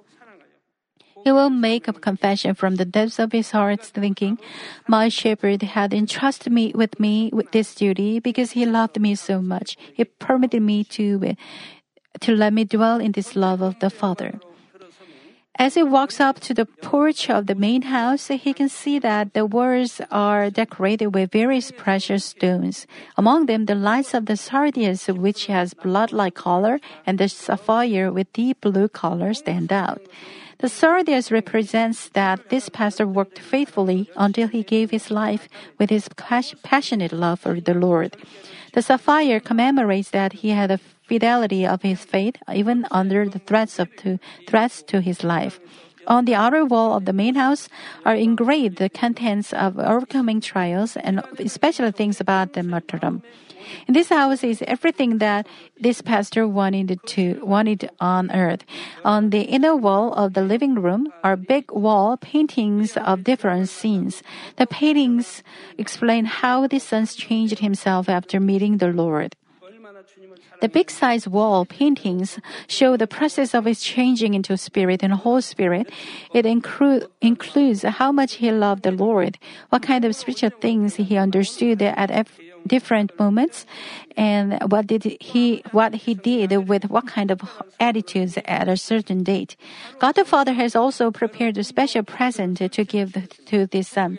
He 1.24 1.32
will 1.32 1.48
make 1.48 1.88
a 1.88 1.94
confession 1.94 2.54
from 2.54 2.76
the 2.76 2.84
depths 2.84 3.18
of 3.18 3.32
his 3.32 3.50
heart, 3.50 3.80
thinking, 3.82 4.38
My 4.86 5.08
shepherd 5.08 5.62
had 5.62 5.94
entrusted 5.94 6.52
me 6.52 6.72
with 6.74 7.00
me 7.00 7.30
with 7.32 7.50
this 7.50 7.74
duty 7.74 8.20
because 8.20 8.50
he 8.50 8.66
loved 8.66 9.00
me 9.00 9.14
so 9.14 9.40
much. 9.40 9.78
He 9.94 10.04
permitted 10.04 10.60
me 10.60 10.84
to, 10.84 11.34
to 12.20 12.36
let 12.36 12.52
me 12.52 12.64
dwell 12.64 13.00
in 13.00 13.12
this 13.12 13.34
love 13.34 13.62
of 13.62 13.78
the 13.80 13.88
Father. 13.88 14.38
As 15.56 15.74
he 15.74 15.82
walks 15.84 16.20
up 16.20 16.40
to 16.40 16.52
the 16.52 16.66
porch 16.66 17.30
of 17.30 17.46
the 17.46 17.54
main 17.54 17.82
house, 17.82 18.26
he 18.26 18.52
can 18.52 18.68
see 18.68 18.98
that 18.98 19.32
the 19.32 19.46
walls 19.46 20.02
are 20.10 20.50
decorated 20.50 21.14
with 21.14 21.30
various 21.30 21.70
precious 21.70 22.24
stones. 22.24 22.86
Among 23.16 23.46
them, 23.46 23.64
the 23.64 23.76
lights 23.76 24.12
of 24.12 24.26
the 24.26 24.36
sardius, 24.36 25.06
which 25.06 25.46
has 25.46 25.72
blood-like 25.72 26.34
color, 26.34 26.80
and 27.06 27.18
the 27.18 27.28
sapphire 27.28 28.12
with 28.12 28.32
deep 28.32 28.60
blue 28.60 28.88
color 28.88 29.32
stand 29.32 29.72
out. 29.72 30.02
The 30.64 30.70
sardius 30.70 31.30
represents 31.30 32.08
that 32.14 32.48
this 32.48 32.70
pastor 32.70 33.06
worked 33.06 33.38
faithfully 33.38 34.08
until 34.16 34.48
he 34.48 34.62
gave 34.62 34.88
his 34.92 35.10
life 35.10 35.46
with 35.78 35.90
his 35.90 36.08
passionate 36.16 37.12
love 37.12 37.40
for 37.40 37.60
the 37.60 37.74
Lord. 37.74 38.16
The 38.72 38.80
sapphire 38.80 39.40
commemorates 39.40 40.08
that 40.12 40.40
he 40.40 40.56
had 40.56 40.70
a 40.70 40.80
fidelity 41.06 41.66
of 41.66 41.82
his 41.82 42.02
faith 42.06 42.36
even 42.50 42.86
under 42.90 43.28
the 43.28 43.40
threats 43.40 43.78
of 43.78 43.94
to, 43.96 44.18
threats 44.46 44.82
to 44.84 45.02
his 45.02 45.22
life. 45.22 45.60
On 46.06 46.24
the 46.24 46.34
outer 46.34 46.64
wall 46.64 46.96
of 46.96 47.04
the 47.04 47.12
main 47.12 47.34
house 47.34 47.68
are 48.06 48.14
engraved 48.14 48.78
the 48.78 48.88
contents 48.88 49.52
of 49.52 49.78
overcoming 49.78 50.40
trials 50.40 50.96
and 50.96 51.22
especially 51.40 51.92
things 51.92 52.22
about 52.22 52.54
the 52.54 52.62
martyrdom. 52.62 53.22
In 53.86 53.94
this 53.94 54.08
house 54.08 54.44
is 54.44 54.62
everything 54.66 55.18
that 55.18 55.46
this 55.78 56.00
pastor 56.00 56.46
wanted 56.46 57.00
to 57.06 57.40
wanted 57.42 57.90
on 58.00 58.30
earth. 58.30 58.64
On 59.04 59.30
the 59.30 59.42
inner 59.42 59.76
wall 59.76 60.12
of 60.14 60.34
the 60.34 60.42
living 60.42 60.74
room 60.74 61.12
are 61.22 61.36
big 61.36 61.70
wall 61.70 62.16
paintings 62.16 62.96
of 62.96 63.24
different 63.24 63.68
scenes. 63.68 64.22
The 64.56 64.66
paintings 64.66 65.42
explain 65.78 66.24
how 66.24 66.66
the 66.66 66.78
son 66.78 67.06
changed 67.06 67.58
himself 67.58 68.08
after 68.08 68.40
meeting 68.40 68.78
the 68.78 68.88
Lord. 68.88 69.36
The 70.60 70.68
big 70.68 70.90
size 70.90 71.28
wall 71.28 71.66
paintings 71.66 72.38
show 72.68 72.96
the 72.96 73.06
process 73.06 73.54
of 73.54 73.66
his 73.66 73.82
changing 73.82 74.34
into 74.34 74.56
spirit 74.56 75.02
and 75.02 75.12
whole 75.12 75.42
spirit. 75.42 75.90
It 76.32 76.46
include, 76.46 77.08
includes 77.20 77.82
how 77.82 78.12
much 78.12 78.34
he 78.34 78.50
loved 78.50 78.82
the 78.82 78.90
Lord, 78.90 79.38
what 79.68 79.82
kind 79.82 80.04
of 80.04 80.16
spiritual 80.16 80.50
things 80.60 80.94
he 80.96 81.16
understood 81.16 81.82
at 81.82 82.10
different 82.66 83.18
moments 83.18 83.66
and 84.16 84.58
what 84.70 84.86
did 84.86 85.04
he 85.20 85.62
what 85.72 85.94
he 85.94 86.14
did 86.14 86.68
with 86.68 86.84
what 86.90 87.06
kind 87.06 87.30
of 87.30 87.40
attitudes 87.80 88.38
at 88.44 88.68
a 88.68 88.76
certain 88.76 89.22
date. 89.22 89.56
God 89.98 90.14
the 90.14 90.24
Father 90.24 90.52
has 90.52 90.76
also 90.76 91.10
prepared 91.10 91.58
a 91.58 91.64
special 91.64 92.02
present 92.02 92.58
to 92.58 92.84
give 92.84 93.12
to 93.46 93.66
this 93.66 93.88
son. 93.88 94.18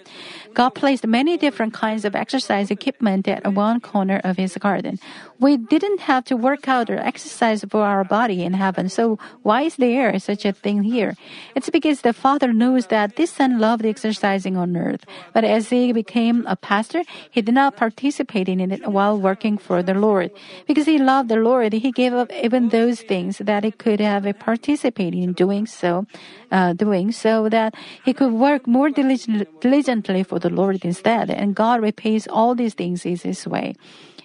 God 0.54 0.72
placed 0.72 1.06
many 1.08 1.38
different 1.38 1.74
kinds 1.74 2.06
of 2.06 2.16
exercise 2.16 2.72
equipment 2.72 3.28
at 3.28 3.54
one 3.54 3.80
corner 3.80 4.22
of 4.24 4.38
his 4.38 4.58
garden. 4.58 5.00
We 5.40 5.58
didn't 5.58 6.02
have 6.02 6.24
to 6.26 6.38
work 6.38 6.68
out 6.68 6.90
or 6.90 6.98
exercise 6.98 7.64
for 7.68 7.84
our 7.84 8.04
body 8.04 8.44
in 8.44 8.54
heaven, 8.54 8.88
so 8.90 9.20
why 9.44 9.64
is 9.64 9.76
there 9.76 10.18
such 10.20 10.46
a 10.46 10.54
thing 10.54 10.84
here? 10.84 11.16
It's 11.56 11.70
because 11.70 12.02
the 12.02 12.14
Father 12.14 12.54
knows 12.54 12.88
that 12.88 13.16
this 13.16 13.32
son 13.32 13.60
loved 13.60 13.86
exercising 13.86 14.56
on 14.56 14.78
earth, 14.78 15.06
but 15.34 15.44
as 15.44 15.70
he 15.70 15.92
became 15.92 16.46
a 16.48 16.56
pastor, 16.56 17.04
he 17.30 17.42
did 17.42 17.54
not 17.54 17.76
participate 17.76 18.48
in 18.48 18.60
it 18.62 18.88
while 18.88 19.20
working 19.20 19.58
for 19.58 19.84
the 19.86 19.94
Lord. 19.94 20.32
Because 20.68 20.86
he 20.86 20.98
loved 20.98 21.30
the 21.30 21.38
Lord, 21.38 21.74
he 21.74 21.92
gave 21.92 22.14
up 22.14 22.32
even 22.32 22.70
those 22.70 23.02
things 23.02 23.38
that 23.40 23.64
he 23.64 23.72
could 23.72 24.00
have 24.00 24.28
participated 24.40 25.20
in 25.20 25.34
doing 25.34 25.66
so, 25.66 26.06
uh, 26.52 26.74
doing 26.74 27.12
so 27.12 27.50
that 27.50 27.76
he 28.04 28.14
could 28.14 28.34
work 28.34 28.68
more 28.68 28.90
diligently 28.90 30.24
for 30.24 30.40
the 30.40 30.50
Lord 30.50 30.84
instead. 30.84 31.30
And 31.30 31.56
God 31.56 31.82
repays 31.82 32.28
all 32.28 32.56
these 32.56 32.74
things 32.74 33.06
in 33.06 33.18
His 33.18 33.48
way. 33.48 33.76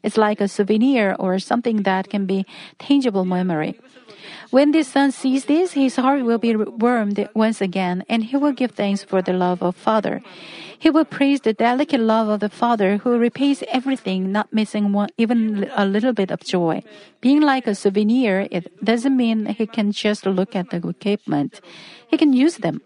It's 0.03 0.17
like 0.17 0.41
a 0.41 0.49
souvenir 0.49 1.15
or 1.19 1.39
something 1.39 1.83
that 1.83 2.09
can 2.09 2.27
be 2.27 2.47
tangible 2.79 3.25
memory. 3.25 3.79
When 4.51 4.73
the 4.73 4.83
son 4.83 5.13
sees 5.13 5.45
this, 5.45 5.73
his 5.73 5.97
heart 5.97 6.25
will 6.25 6.39
be 6.39 6.57
warmed 6.57 7.29
once 7.35 7.61
again, 7.61 8.05
and 8.09 8.25
he 8.25 8.37
will 8.37 8.53
give 8.53 8.73
thanks 8.73 9.05
for 9.05 9.23
the 9.23 9.33
love 9.33 9.63
of 9.63 9.77
Father. 9.77 10.23
He 10.81 10.89
will 10.89 11.05
praise 11.05 11.43
the 11.43 11.53
delicate 11.53 12.01
love 12.01 12.29
of 12.29 12.41
the 12.41 12.49
Father 12.49 12.97
who 12.97 13.19
repays 13.19 13.63
everything, 13.69 14.33
not 14.33 14.51
missing 14.51 14.93
one, 14.93 15.11
even 15.19 15.71
a 15.77 15.85
little 15.85 16.15
bit 16.15 16.31
of 16.31 16.41
joy. 16.41 16.83
Being 17.21 17.43
like 17.43 17.67
a 17.67 17.75
souvenir, 17.75 18.49
it 18.51 18.73
doesn't 18.83 19.15
mean 19.15 19.45
he 19.45 19.67
can 19.67 19.93
just 19.93 20.25
look 20.25 20.57
at 20.57 20.71
the 20.71 20.79
equipment. 20.79 21.61
He 22.09 22.17
can 22.17 22.33
use 22.33 22.57
them. 22.57 22.81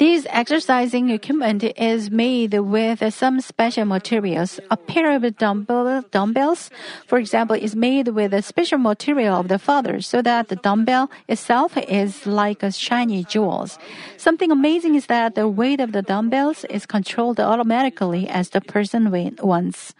This 0.00 0.26
exercising 0.30 1.10
equipment 1.10 1.62
is 1.76 2.10
made 2.10 2.54
with 2.54 3.12
some 3.12 3.38
special 3.42 3.84
materials. 3.84 4.58
A 4.70 4.76
pair 4.78 5.12
of 5.12 5.36
dumbbell, 5.36 6.00
dumbbells, 6.10 6.70
for 7.06 7.18
example, 7.18 7.54
is 7.54 7.76
made 7.76 8.08
with 8.08 8.32
a 8.32 8.40
special 8.40 8.78
material 8.78 9.38
of 9.38 9.48
the 9.48 9.58
father 9.58 10.00
so 10.00 10.22
that 10.22 10.48
the 10.48 10.56
dumbbell 10.56 11.10
itself 11.28 11.76
is 11.76 12.26
like 12.26 12.62
a 12.62 12.72
shiny 12.72 13.24
jewels. 13.24 13.78
Something 14.16 14.50
amazing 14.50 14.94
is 14.94 15.04
that 15.12 15.34
the 15.34 15.46
weight 15.46 15.80
of 15.80 15.92
the 15.92 16.00
dumbbells 16.00 16.64
is 16.70 16.86
controlled 16.86 17.38
automatically 17.38 18.26
as 18.26 18.48
the 18.48 18.62
person 18.62 19.12
wants. 19.42 19.92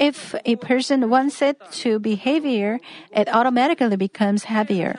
If 0.00 0.34
a 0.44 0.56
person 0.56 1.08
wants 1.08 1.40
it 1.40 1.56
to 1.86 2.00
be 2.00 2.16
heavier, 2.16 2.80
it 3.12 3.28
automatically 3.28 3.94
becomes 3.94 4.42
heavier. 4.42 4.98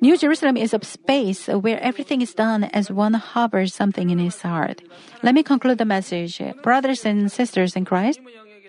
New 0.00 0.16
Jerusalem 0.16 0.56
is 0.56 0.72
a 0.72 0.84
space 0.84 1.48
where 1.48 1.80
everything 1.82 2.22
is 2.22 2.32
done 2.32 2.64
as 2.72 2.88
one 2.88 3.14
harbors 3.14 3.74
something 3.74 4.10
in 4.10 4.20
his 4.20 4.40
heart. 4.42 4.80
Let 5.24 5.34
me 5.34 5.42
conclude 5.42 5.78
the 5.78 5.84
message. 5.84 6.40
Brothers 6.62 7.04
and 7.04 7.32
sisters 7.32 7.74
in 7.74 7.84
Christ, 7.84 8.20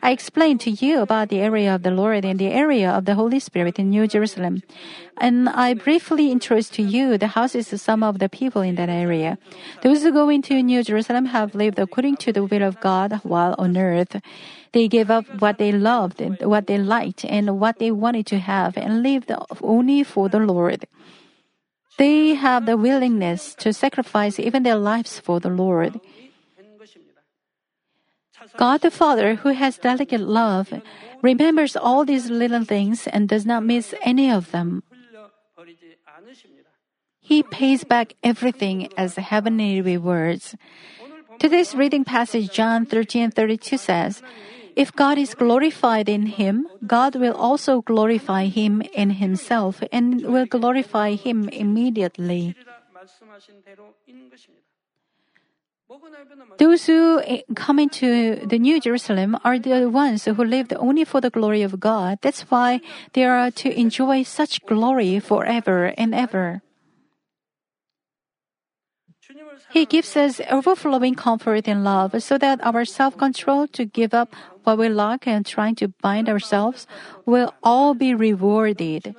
I 0.01 0.09
explained 0.09 0.61
to 0.61 0.71
you 0.71 1.01
about 1.01 1.30
the 1.30 1.39
area 1.39 1.75
of 1.75 1.84
the 1.84 1.91
Lord 1.91 2.25
and 2.25 2.39
the 2.39 2.47
area 2.47 2.89
of 2.89 3.05
the 3.05 3.13
Holy 3.13 3.39
Spirit 3.39 3.77
in 3.77 3.91
New 3.91 4.07
Jerusalem. 4.07 4.63
And 5.21 5.49
I 5.49 5.75
briefly 5.75 6.32
introduced 6.32 6.73
to 6.75 6.82
you 6.82 7.19
the 7.19 7.27
houses 7.27 7.71
of 7.73 7.80
some 7.80 8.01
of 8.01 8.17
the 8.17 8.30
people 8.30 8.63
in 8.63 8.73
that 8.75 8.89
area. 8.89 9.38
Those 9.84 10.01
who 10.01 10.11
go 10.11 10.30
into 10.30 10.63
New 10.63 10.82
Jerusalem 10.84 11.25
have 11.25 11.53
lived 11.53 11.77
according 11.77 12.17
to 12.25 12.34
the 12.34 12.43
will 12.43 12.63
of 12.63 12.82
God 12.82 13.19
while 13.21 13.53
on 13.59 13.77
earth. 13.77 14.19
They 14.71 14.88
gave 14.88 15.11
up 15.11 15.25
what 15.39 15.59
they 15.59 15.71
loved, 15.71 16.21
what 16.41 16.65
they 16.65 16.80
liked, 16.80 17.23
and 17.25 17.59
what 17.59 17.77
they 17.77 17.91
wanted 17.91 18.25
to 18.27 18.39
have 18.39 18.77
and 18.77 19.03
lived 19.03 19.32
only 19.61 20.03
for 20.03 20.27
the 20.27 20.39
Lord. 20.39 20.88
They 21.99 22.33
have 22.33 22.65
the 22.65 22.77
willingness 22.77 23.53
to 23.59 23.75
sacrifice 23.75 24.39
even 24.39 24.63
their 24.63 24.79
lives 24.79 25.19
for 25.19 25.43
the 25.43 25.51
Lord. 25.51 25.99
God 28.55 28.81
the 28.81 28.89
Father, 28.89 29.35
who 29.35 29.49
has 29.49 29.77
delicate 29.77 30.23
love, 30.23 30.71
remembers 31.21 31.75
all 31.75 32.05
these 32.05 32.31
little 32.31 32.63
things 32.63 33.05
and 33.05 33.27
does 33.27 33.45
not 33.45 33.67
miss 33.67 33.93
any 34.01 34.31
of 34.31 34.51
them. 34.51 34.81
He 37.19 37.43
pays 37.43 37.83
back 37.83 38.15
everything 38.23 38.87
as 38.95 39.15
heavenly 39.19 39.81
rewards. 39.81 40.55
Today's 41.37 41.75
reading 41.75 42.05
passage, 42.05 42.49
John 42.51 42.85
13 42.85 43.31
32 43.31 43.77
says, 43.77 44.23
If 44.80 44.95
God 44.95 45.17
is 45.17 45.36
glorified 45.36 46.07
in 46.07 46.39
him, 46.39 46.65
God 46.88 47.19
will 47.19 47.36
also 47.36 47.82
glorify 47.82 48.45
him 48.45 48.82
in 48.95 49.19
himself 49.19 49.84
and 49.91 50.23
will 50.23 50.45
glorify 50.45 51.15
him 51.19 51.49
immediately. 51.49 52.55
Those 56.57 56.86
who 56.86 57.19
come 57.55 57.80
into 57.80 58.39
the 58.47 58.57
New 58.57 58.80
Jerusalem 58.80 59.36
are 59.43 59.59
the 59.59 59.89
ones 59.89 60.23
who 60.23 60.43
lived 60.45 60.71
only 60.80 61.03
for 61.03 61.19
the 61.19 61.30
glory 61.30 61.61
of 61.61 61.82
God. 61.82 62.19
That's 62.21 62.47
why 62.49 62.80
they 63.11 63.25
are 63.25 63.51
to 63.51 63.67
enjoy 63.77 64.23
such 64.23 64.63
glory 64.65 65.19
forever 65.19 65.91
and 65.97 66.15
ever. 66.15 66.61
He 69.70 69.86
gives 69.86 70.16
us 70.16 70.41
overflowing 70.49 71.16
comfort 71.16 71.68
and 71.68 71.84
love 71.84 72.22
so 72.24 72.38
that 72.38 72.64
our 72.64 72.86
self 72.86 73.18
control 73.18 73.68
to 73.68 73.86
give 73.86 74.14
up 74.14 74.34
what 74.64 74.78
we 74.78 74.89
lack 74.89 75.28
and 75.28 75.45
trying 75.45 75.76
to 75.76 75.89
bind 76.01 76.30
ourselves 76.30 76.88
will 77.26 77.53
all 77.64 77.93
be 77.93 78.14
rewarded. 78.14 79.16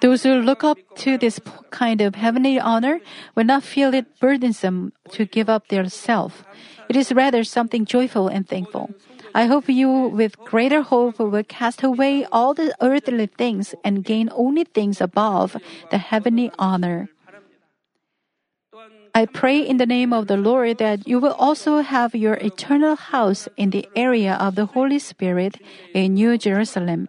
Those 0.00 0.22
who 0.22 0.34
look 0.42 0.64
up 0.64 0.78
to 0.96 1.16
this 1.16 1.40
kind 1.70 2.00
of 2.00 2.14
heavenly 2.14 2.58
honor 2.58 3.00
will 3.34 3.44
not 3.44 3.62
feel 3.62 3.94
it 3.94 4.18
burdensome 4.20 4.92
to 5.12 5.24
give 5.24 5.48
up 5.48 5.68
their 5.68 5.88
self. 5.88 6.44
It 6.88 6.96
is 6.96 7.12
rather 7.12 7.44
something 7.44 7.84
joyful 7.84 8.28
and 8.28 8.46
thankful. 8.46 8.90
I 9.34 9.46
hope 9.46 9.68
you, 9.68 9.90
with 9.90 10.38
greater 10.38 10.82
hope, 10.82 11.18
will 11.18 11.44
cast 11.44 11.82
away 11.82 12.26
all 12.30 12.54
the 12.54 12.74
earthly 12.80 13.26
things 13.26 13.74
and 13.84 14.04
gain 14.04 14.28
only 14.32 14.64
things 14.64 15.00
above 15.00 15.56
the 15.90 15.98
heavenly 15.98 16.50
honor. 16.58 17.08
I 19.14 19.26
pray 19.26 19.60
in 19.60 19.76
the 19.76 19.86
name 19.86 20.12
of 20.12 20.26
the 20.26 20.36
Lord 20.38 20.78
that 20.78 21.06
you 21.06 21.20
will 21.20 21.36
also 21.36 21.80
have 21.80 22.14
your 22.14 22.34
eternal 22.34 22.96
house 22.96 23.46
in 23.56 23.70
the 23.70 23.86
area 23.94 24.34
of 24.40 24.54
the 24.54 24.66
Holy 24.66 24.98
Spirit 24.98 25.60
in 25.92 26.14
New 26.14 26.38
Jerusalem. 26.38 27.08